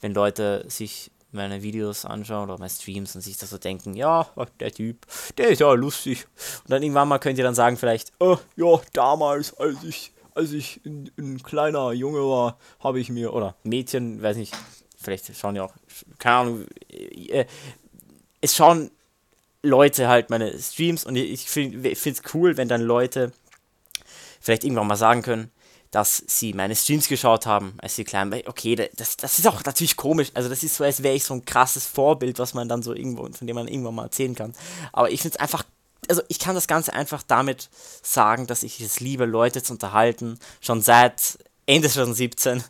[0.00, 4.28] wenn Leute sich meine Videos anschauen oder meine Streams und sich da so denken, ja,
[4.58, 5.06] der Typ,
[5.38, 6.26] der ist ja lustig.
[6.64, 10.52] Und dann irgendwann mal könnt ihr dann sagen vielleicht, oh, ja, damals, als ich, als
[10.52, 14.54] ich ein, ein kleiner Junge war, habe ich mir, oder Mädchen, weiß nicht,
[14.96, 15.74] vielleicht schauen ja auch,
[16.18, 17.44] keine Ahnung, äh,
[18.40, 18.90] es schauen
[19.62, 23.32] Leute halt meine Streams und ich finde es cool, wenn dann Leute
[24.40, 25.50] vielleicht irgendwann mal sagen können,
[25.90, 28.42] dass sie meine Streams geschaut haben, als sie klein waren.
[28.46, 30.30] Okay, das, das ist auch natürlich komisch.
[30.34, 32.94] Also das ist so, als wäre ich so ein krasses Vorbild, was man dann so
[32.94, 34.54] irgendwo, von dem man irgendwann mal erzählen kann.
[34.92, 35.64] Aber ich finde es einfach,
[36.08, 37.68] also ich kann das Ganze einfach damit
[38.02, 42.62] sagen, dass ich es liebe, Leute zu unterhalten, schon seit Ende 2017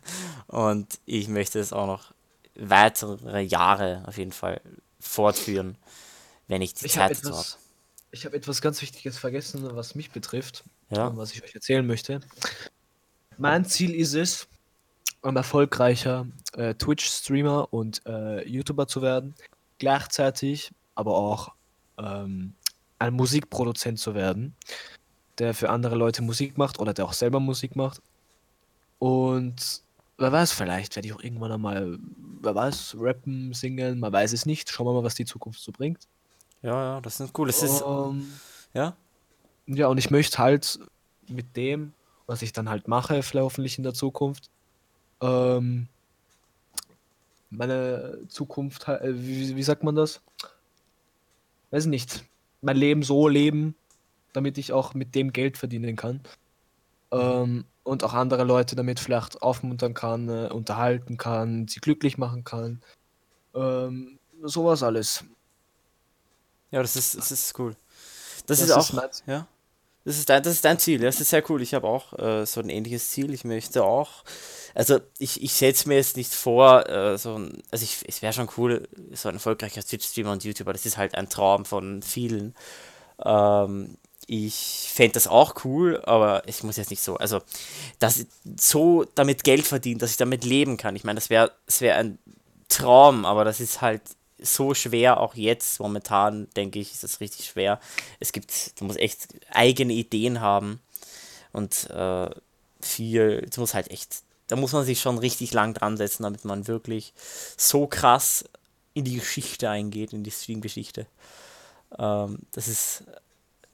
[0.47, 2.13] und ich möchte es auch noch
[2.55, 4.61] weitere Jahre auf jeden Fall
[4.99, 5.77] fortführen,
[6.47, 7.47] wenn ich die Ich habe Zeit dazu habe.
[8.11, 11.07] ich hab etwas ganz Wichtiges vergessen, was mich betrifft Ja.
[11.07, 12.19] und was ich euch erzählen möchte.
[13.37, 14.47] Mein Ziel ist es,
[15.23, 19.35] ein erfolgreicher äh, Twitch-Streamer und äh, YouTuber zu werden,
[19.77, 21.53] gleichzeitig aber auch
[21.97, 22.53] ähm,
[22.99, 24.55] ein Musikproduzent zu werden,
[25.37, 28.01] der für andere Leute Musik macht oder der auch selber Musik macht.
[28.99, 29.81] Und
[30.17, 31.97] wer weiß, vielleicht werde ich auch irgendwann einmal,
[32.41, 34.69] wer weiß, rappen, singen, man weiß es nicht.
[34.69, 36.07] Schauen wir mal, was die Zukunft so bringt.
[36.61, 37.47] Ja, ja, das ist cool.
[37.47, 38.31] Das ist, Ähm,
[38.73, 38.95] ja,
[39.65, 40.79] ja, und ich möchte halt
[41.27, 41.93] mit dem,
[42.27, 44.49] was ich dann halt mache, vielleicht hoffentlich in der Zukunft,
[45.21, 45.87] ähm,
[47.49, 50.21] meine Zukunft, äh, wie, wie sagt man das?
[51.69, 52.23] Weiß nicht.
[52.61, 53.75] Mein Leben so leben,
[54.33, 56.21] damit ich auch mit dem Geld verdienen kann.
[57.11, 62.43] Ähm, und auch andere Leute damit vielleicht aufmuntern kann, äh, unterhalten kann, sie glücklich machen
[62.43, 62.81] kann.
[63.53, 65.25] Ähm, sowas alles.
[66.71, 67.75] ja, das ist, das ist cool.
[68.45, 69.47] Das, Das ist auch, ist mein ja,
[70.03, 70.99] das ist dein, das ist dein Ziel.
[70.99, 71.61] Das ist sehr cool.
[71.61, 73.33] Ich habe auch äh, so ein ähnliches Ziel.
[73.33, 74.23] Ich möchte auch,
[74.73, 78.33] also ich, ich setze mir jetzt nicht vor, äh, so ein, also ich, es wäre
[78.33, 80.73] schon cool, so ein erfolgreicher Twitch-Streamer und YouTuber.
[80.73, 82.55] Das ist halt ein Traum von vielen.
[83.23, 83.97] Ähm,
[84.27, 87.41] ich fände das auch cool, aber ich muss jetzt nicht so, also
[87.99, 88.25] dass
[88.57, 90.95] so damit Geld verdienen, dass ich damit leben kann.
[90.95, 92.17] Ich meine, das wäre das wäre ein
[92.69, 94.01] Traum, aber das ist halt
[94.41, 97.79] so schwer, auch jetzt momentan, denke ich, ist das richtig schwer.
[98.19, 100.81] Es gibt, du musst echt eigene Ideen haben
[101.53, 102.29] und äh,
[102.81, 106.45] viel, es muss halt echt, da muss man sich schon richtig lang dran setzen, damit
[106.45, 107.13] man wirklich
[107.57, 108.45] so krass
[108.93, 111.05] in die Geschichte eingeht, in die Stream-Geschichte.
[111.97, 113.03] Ähm, das ist,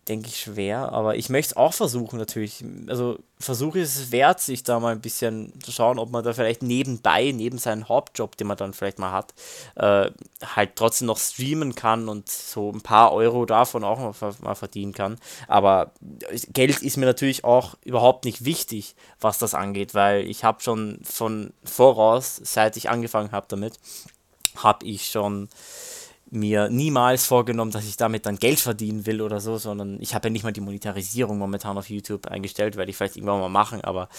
[0.08, 0.92] denke ich, schwer.
[0.92, 2.64] Aber ich möchte es auch versuchen, natürlich.
[2.88, 6.34] Also, versuche ist es wert, sich da mal ein bisschen zu schauen, ob man da
[6.34, 9.34] vielleicht nebenbei, neben seinem Hauptjob, den man dann vielleicht mal hat,
[9.76, 10.10] äh,
[10.56, 14.94] halt trotzdem noch streamen kann und so ein paar Euro davon auch mal, mal verdienen
[14.94, 15.18] kann.
[15.48, 15.92] Aber
[16.54, 21.00] Geld ist mir natürlich auch überhaupt nicht wichtig, was das angeht, weil ich habe schon
[21.04, 23.80] von voraus, seit ich angefangen habe damit,
[24.56, 25.50] habe ich schon
[26.30, 30.28] mir niemals vorgenommen, dass ich damit dann Geld verdienen will oder so, sondern ich habe
[30.28, 33.82] ja nicht mal die Monetarisierung momentan auf YouTube eingestellt, werde ich vielleicht irgendwann mal machen,
[33.82, 34.10] aber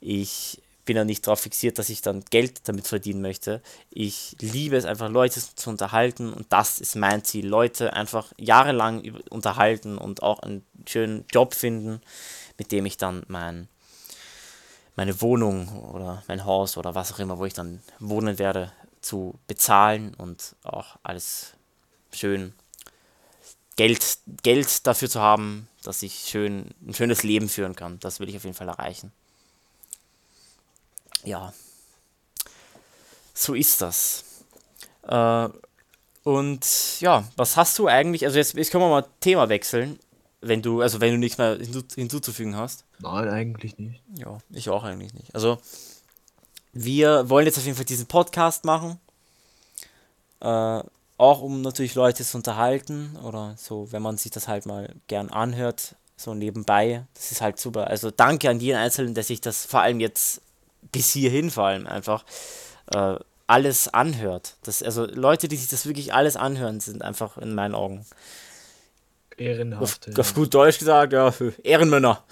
[0.00, 3.62] ich bin ja nicht darauf fixiert, dass ich dann Geld damit verdienen möchte.
[3.90, 7.46] Ich liebe es einfach, Leute zu unterhalten und das ist mein Ziel.
[7.46, 12.00] Leute einfach jahrelang unterhalten und auch einen schönen Job finden,
[12.58, 13.68] mit dem ich dann mein,
[14.96, 18.72] meine Wohnung oder mein Haus oder was auch immer, wo ich dann wohnen werde,
[19.02, 21.52] zu bezahlen und auch alles
[22.12, 22.54] schön
[23.76, 27.98] Geld, Geld dafür zu haben, dass ich schön, ein schönes Leben führen kann.
[28.00, 29.12] Das will ich auf jeden Fall erreichen.
[31.24, 31.52] Ja,
[33.34, 34.24] so ist das.
[35.02, 35.48] Äh,
[36.24, 39.98] und ja, was hast du eigentlich, also jetzt, jetzt können wir mal Thema wechseln,
[40.40, 42.84] wenn du, also wenn du nichts mehr hinzu, hinzuzufügen hast.
[42.98, 44.02] Nein, eigentlich nicht.
[44.16, 45.34] Ja, ich auch eigentlich nicht.
[45.34, 45.58] Also
[46.72, 48.98] wir wollen jetzt auf jeden Fall diesen Podcast machen.
[50.40, 50.80] Äh,
[51.18, 55.30] auch um natürlich Leute zu unterhalten oder so, wenn man sich das halt mal gern
[55.30, 57.04] anhört, so nebenbei.
[57.14, 57.86] Das ist halt super.
[57.86, 60.40] Also danke an jeden Einzelnen, der sich das vor allem jetzt
[60.90, 62.24] bis hierhin vor allem einfach
[62.92, 63.16] äh,
[63.46, 64.56] alles anhört.
[64.64, 68.04] Das, also Leute, die sich das wirklich alles anhören, sind einfach in meinen Augen
[69.36, 70.08] ehrenhaft.
[70.08, 72.22] Auf, auf gut Deutsch gesagt, ja, Ehrenmänner.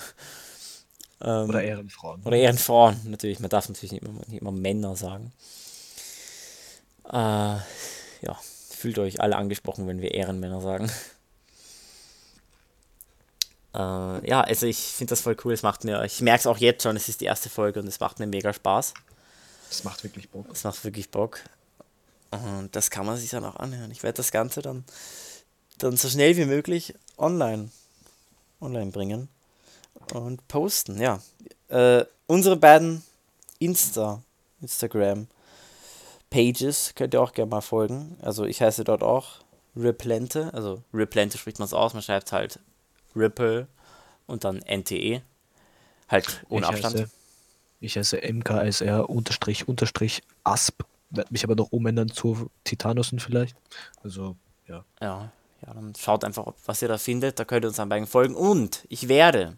[1.23, 2.23] Ähm, oder Ehrenfrauen.
[2.25, 3.41] Oder Ehrenfrauen, natürlich.
[3.41, 5.33] Man darf natürlich nicht immer, nicht immer Männer sagen.
[7.09, 7.59] Äh,
[8.23, 8.37] ja,
[8.71, 10.91] fühlt euch alle angesprochen, wenn wir Ehrenmänner sagen.
[13.73, 15.53] Äh, ja, also ich finde das voll cool.
[15.53, 17.87] Es macht mir, ich merke es auch jetzt schon, es ist die erste Folge und
[17.87, 18.95] es macht mir mega Spaß.
[19.71, 20.47] Es macht wirklich Bock.
[20.51, 21.39] Es macht wirklich Bock.
[22.33, 23.93] Und das kann man sich dann auch anhören.
[23.93, 24.83] Ich werde das Ganze dann,
[25.79, 27.71] dann so schnell wie möglich online,
[28.61, 29.29] online bringen
[30.13, 31.21] und posten, ja.
[31.69, 33.03] Äh, unsere beiden
[33.59, 34.23] Insta,
[34.61, 35.27] Instagram
[36.31, 38.17] Pages könnt ihr auch gerne mal folgen.
[38.23, 39.41] Also ich heiße dort auch
[39.77, 42.59] Riplente, also Riplente spricht man es aus, man schreibt halt
[43.15, 43.67] Ripple
[44.27, 45.23] und dann NTE.
[46.09, 46.95] Halt ohne ich Abstand.
[46.95, 47.11] Heiße,
[47.81, 50.85] ich heiße MKSR unterstrich unterstrich ASP.
[51.11, 53.57] Werde mich aber noch umändern zu Titanussen vielleicht.
[54.05, 54.37] Also,
[54.69, 54.85] ja.
[55.01, 55.33] Ja,
[55.67, 57.39] ja, dann schaut einfach, was ihr da findet.
[57.39, 58.35] Da könnt ihr uns am beiden folgen.
[58.35, 59.57] Und ich werde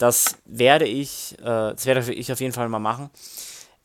[0.00, 3.10] das werde ich, äh, das werde ich auf jeden Fall mal machen,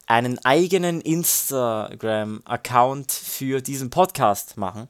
[0.07, 4.87] einen eigenen Instagram-Account für diesen Podcast machen.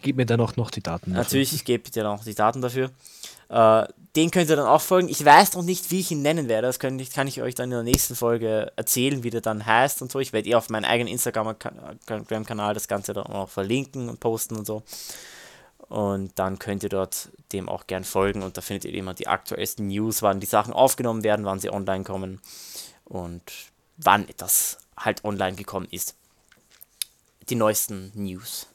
[0.00, 1.10] Gib mir dann auch noch die Daten.
[1.10, 1.24] Dafür.
[1.24, 2.92] Natürlich, ich gebe dir noch die Daten dafür.
[3.48, 5.08] Äh, den könnt ihr dann auch folgen.
[5.08, 6.68] Ich weiß noch nicht, wie ich ihn nennen werde.
[6.68, 9.66] Das kann ich, kann ich euch dann in der nächsten Folge erzählen, wie der dann
[9.66, 10.20] heißt und so.
[10.20, 14.66] Ich werde eh auf meinen eigenen Instagram-Kanal das Ganze dann auch verlinken und posten und
[14.66, 14.84] so.
[15.88, 19.26] Und dann könnt ihr dort dem auch gern folgen und da findet ihr immer die
[19.26, 22.40] aktuellsten News, wann die Sachen aufgenommen werden, wann sie online kommen
[23.04, 23.42] und
[23.96, 26.14] wann etwas halt online gekommen ist.
[27.48, 28.66] Die neuesten News.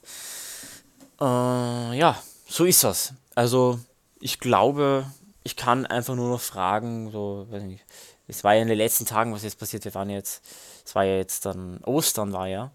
[1.22, 3.14] Äh, ja, so ist das.
[3.36, 3.80] Also,
[4.20, 5.05] ich glaube,
[5.43, 7.84] ich kann einfach nur noch fragen, so, weiß nicht,
[8.28, 10.43] es war ja in den letzten Tagen, was jetzt passiert, wir waren jetzt,
[10.86, 12.72] es war ja jetzt dann, Ostern war ja.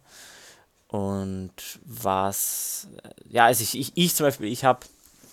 [0.88, 1.52] Und
[1.84, 2.88] was,
[3.28, 4.80] ja, also ich, ich, ich zum Beispiel, ich habe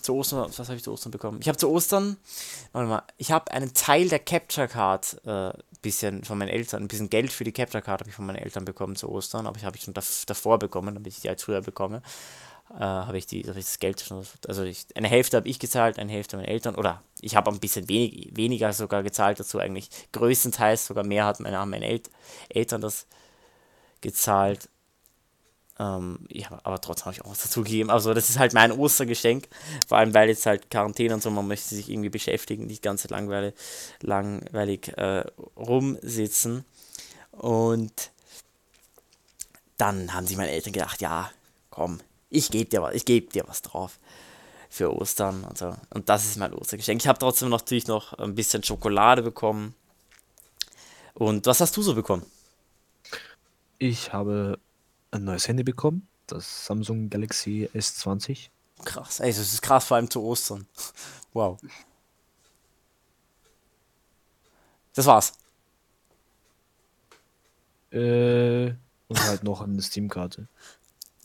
[0.02, 1.40] zu Ostern, was habe ich zu Ostern bekommen?
[1.40, 2.16] Ich habe zu Ostern,
[2.72, 5.52] warte mal, ich habe einen Teil der Capture Card äh,
[5.82, 8.36] bisschen von meinen Eltern, ein bisschen Geld für die Capture Card habe ich von meinen
[8.36, 11.40] Eltern bekommen zu Ostern, aber ich habe ich schon davor bekommen, damit ich die halt
[11.40, 12.02] früher bekomme.
[12.74, 15.98] Äh, habe ich, hab ich das Geld schon, also ich, eine Hälfte habe ich gezahlt,
[16.00, 19.88] eine Hälfte meine Eltern, oder ich habe ein bisschen wenig, weniger sogar gezahlt dazu, eigentlich
[20.12, 22.02] größtenteils sogar mehr hat meine, meine El
[22.48, 23.06] Eltern das
[24.00, 24.68] gezahlt.
[25.78, 27.90] Ähm, ja, aber trotzdem habe ich auch was dazugegeben.
[27.90, 29.48] Also, das ist halt mein Ostergeschenk.
[29.86, 33.06] Vor allem, weil jetzt halt Quarantäne und so, man möchte sich irgendwie beschäftigen, nicht ganz
[33.08, 33.54] langweilig,
[34.00, 35.24] langweilig äh,
[35.56, 36.64] rumsitzen.
[37.32, 38.10] Und
[39.76, 41.30] dann haben sich meine Eltern gedacht, ja,
[41.70, 42.00] komm,
[42.30, 43.98] ich gebe dir was, dir was drauf
[44.70, 45.74] für Ostern und so.
[45.90, 47.00] Und das ist mein Ostergeschenk.
[47.00, 49.74] Ich habe trotzdem natürlich noch ein bisschen Schokolade bekommen.
[51.14, 52.24] Und was hast du so bekommen?
[53.78, 54.58] Ich habe
[55.16, 58.48] ein neues Handy bekommen, das Samsung Galaxy S20.
[58.84, 60.66] Krass, ey, das ist krass, vor allem zu Ostern.
[61.32, 61.58] Wow.
[64.94, 65.34] Das war's.
[67.92, 68.68] Äh,
[69.08, 70.48] und halt noch eine Steam-Karte.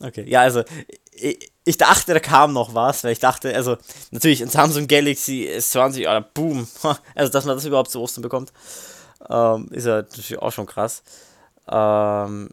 [0.00, 0.64] Okay, ja, also
[1.12, 3.76] ich, ich dachte, da kam noch was, weil ich dachte, also
[4.10, 6.66] natürlich ein Samsung Galaxy S20, oder boom,
[7.14, 8.52] also dass man das überhaupt zu Ostern bekommt,
[9.30, 11.02] ähm, ist ja natürlich auch schon krass.
[11.68, 12.50] Ähm,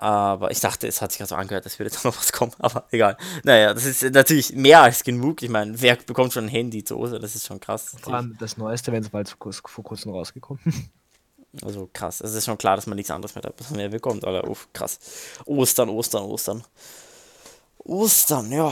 [0.00, 2.52] aber ich dachte, es hat sich gerade so angehört, als würde da noch was kommen.
[2.60, 3.16] Aber egal.
[3.42, 5.42] Naja, das ist natürlich mehr als genug.
[5.42, 7.20] Ich meine, wer bekommt schon ein Handy zu Ostern?
[7.20, 7.96] Das ist schon krass.
[8.00, 10.62] Vor allem das Neueste, wenn es bald vor, kurzem rausgekommen.
[11.62, 12.20] Also krass.
[12.20, 13.34] Es ist schon klar, dass man nichts anderes
[13.70, 14.22] mehr bekommt.
[14.22, 15.00] Oder uff, krass.
[15.46, 16.62] Ostern, Ostern, Ostern.
[17.78, 18.68] Ostern, ja.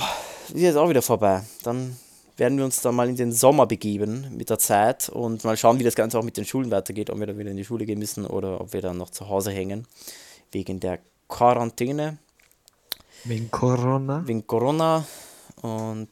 [0.49, 1.43] Ist jetzt auch wieder vorbei.
[1.62, 1.97] Dann
[2.37, 5.79] werden wir uns dann mal in den Sommer begeben mit der Zeit und mal schauen,
[5.79, 7.87] wie das Ganze auch mit den Schulen weitergeht, ob wir dann wieder in die Schule
[7.87, 9.87] gehen müssen oder ob wir dann noch zu Hause hängen.
[10.53, 12.18] Wegen der Quarantäne.
[13.24, 14.27] Wegen Corona.
[14.27, 15.05] Wegen Corona.
[15.62, 16.11] Und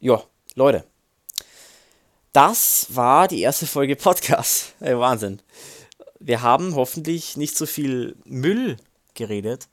[0.00, 0.22] ja,
[0.54, 0.84] Leute.
[2.32, 4.74] Das war die erste Folge Podcast.
[4.80, 5.40] Ey, Wahnsinn.
[6.20, 8.76] Wir haben hoffentlich nicht so viel Müll
[9.14, 9.68] geredet.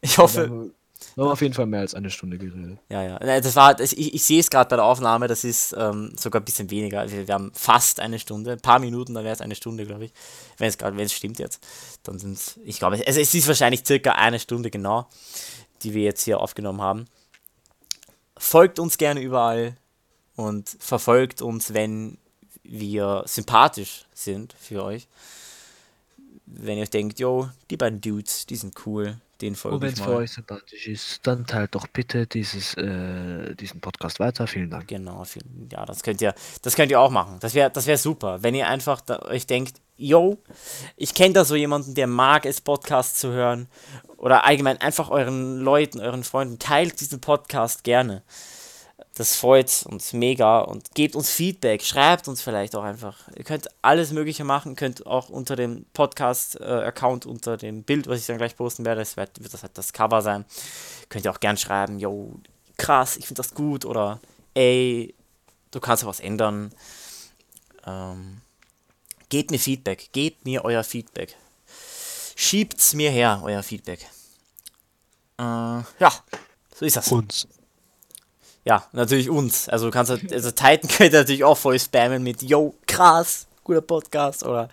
[0.00, 0.72] Ich hoffe.
[1.14, 2.78] Wir haben auf jeden Fall mehr als eine Stunde geredet.
[2.88, 3.18] Ja, ja.
[3.18, 6.44] Das war, ich, ich sehe es gerade bei der Aufnahme, das ist ähm, sogar ein
[6.44, 7.10] bisschen weniger.
[7.10, 10.06] Wir, wir, haben fast eine Stunde, ein paar Minuten, dann wäre es eine Stunde, glaube
[10.06, 10.12] ich.
[10.58, 11.66] Wenn es wenn es stimmt jetzt.
[12.02, 15.06] Dann sind es, ich glaube, also es ist wahrscheinlich circa eine Stunde genau,
[15.82, 17.06] die wir jetzt hier aufgenommen haben.
[18.36, 19.76] Folgt uns gerne überall
[20.36, 22.18] und verfolgt uns, wenn
[22.62, 25.08] wir sympathisch sind für euch.
[26.46, 30.00] Wenn ihr denkt, yo, die beiden Dudes, die sind cool, den folge Und wenn es
[30.00, 34.46] für euch sympathisch ist, dann teilt doch bitte dieses, äh, diesen Podcast weiter.
[34.46, 34.88] Vielen Dank.
[34.88, 37.38] Genau, vielen, ja, das könnt ihr, das könnt ihr auch machen.
[37.40, 40.38] Das wäre das wär super, wenn ihr einfach da, euch denkt, yo,
[40.96, 43.68] ich kenne da so jemanden, der mag es, Podcasts zu hören.
[44.16, 48.22] Oder allgemein einfach euren Leuten, euren Freunden, teilt diesen Podcast gerne.
[49.14, 53.28] Das freut uns mega und gebt uns Feedback, schreibt uns vielleicht auch einfach.
[53.36, 58.20] Ihr könnt alles Mögliche machen, könnt auch unter dem Podcast-Account, äh, unter dem Bild, was
[58.20, 60.46] ich dann gleich posten werde, das wird, wird das halt das Cover sein,
[61.10, 62.40] könnt ihr auch gern schreiben, yo,
[62.78, 64.18] krass, ich finde das gut oder
[64.54, 65.14] ey,
[65.70, 66.72] du kannst was ändern.
[67.86, 68.40] Ähm,
[69.28, 71.36] gebt mir Feedback, gebt mir euer Feedback.
[72.34, 74.00] Schiebt's mir her, euer Feedback.
[75.38, 76.12] Äh, ja,
[76.74, 77.12] so ist das.
[77.12, 77.46] Uns
[78.64, 79.68] ja, natürlich uns.
[79.68, 83.80] Also du kannst halt, also Titan könnte natürlich auch voll spammen mit Yo, krass, guter
[83.80, 84.68] Podcast oder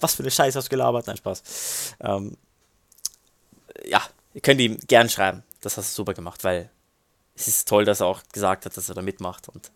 [0.00, 1.06] was für eine Scheiße hast du gelabert?
[1.06, 1.94] Nein, Spaß.
[2.00, 2.36] Ähm,
[3.84, 4.02] ja,
[4.34, 5.42] ihr könnt ihm gern schreiben.
[5.60, 6.70] Das hast du super gemacht, weil
[7.34, 9.70] es ist toll, dass er auch gesagt hat, dass er da mitmacht und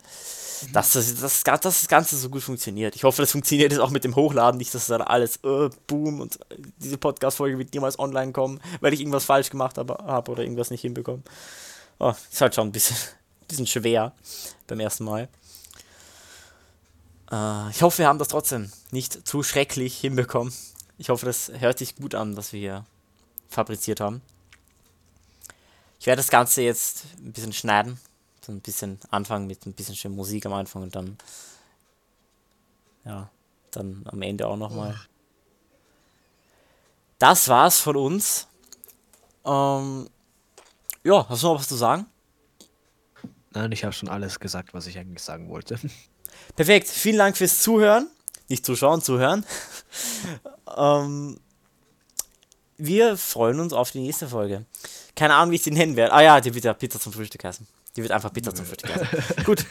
[0.63, 0.73] mhm.
[0.73, 2.97] dass, das, das, das, das Ganze so gut funktioniert.
[2.97, 6.21] Ich hoffe, das funktioniert jetzt auch mit dem Hochladen, nicht, dass dann alles uh, boom
[6.21, 6.39] und
[6.79, 10.71] diese Podcast-Folge wird niemals online kommen, weil ich irgendwas falsch gemacht habe hab oder irgendwas
[10.71, 11.23] nicht hinbekommen.
[11.99, 12.97] Oh, ist halt schon ein bisschen
[13.49, 14.13] bisschen schwer
[14.67, 15.29] beim ersten Mal.
[17.31, 20.53] Äh, ich hoffe, wir haben das trotzdem nicht zu schrecklich hinbekommen.
[20.99, 22.87] Ich hoffe, das hört sich gut an, was wir hier
[23.49, 24.23] fabriziert haben.
[25.99, 27.99] Ich werde das Ganze jetzt ein bisschen schneiden.
[28.45, 31.19] So ein bisschen anfangen mit ein bisschen schön Musik am Anfang und dann.
[33.05, 33.29] Ja,
[33.71, 34.99] dann am Ende auch nochmal.
[37.19, 38.47] Das war's von uns.
[39.45, 40.09] Ähm,
[41.03, 42.07] ja, hast du noch was zu sagen?
[43.57, 45.79] Nein, ich habe schon alles gesagt, was ich eigentlich sagen wollte.
[46.57, 48.07] Perfekt, vielen Dank fürs Zuhören.
[48.49, 49.47] Nicht zuschauen, zuhören.
[50.77, 51.41] ähm,
[52.77, 54.67] wir freuen uns auf die nächste Folge.
[55.15, 56.13] Keine Ahnung, wie ich sie nennen werde.
[56.13, 57.67] Ah ja, die wird ja Pizza zum Frühstück heißen.
[57.97, 59.09] Die wird einfach Pizza zum Frühstück heißen.
[59.45, 59.65] Gut.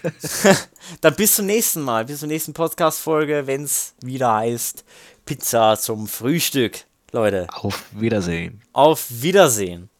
[1.01, 2.05] Dann bis zum nächsten Mal.
[2.05, 4.83] Bis zur nächsten Podcast-Folge, wenn es wieder heißt
[5.25, 6.85] Pizza zum Frühstück.
[7.11, 7.45] Leute.
[7.51, 8.63] Auf Wiedersehen.
[8.73, 9.91] Auf Wiedersehen.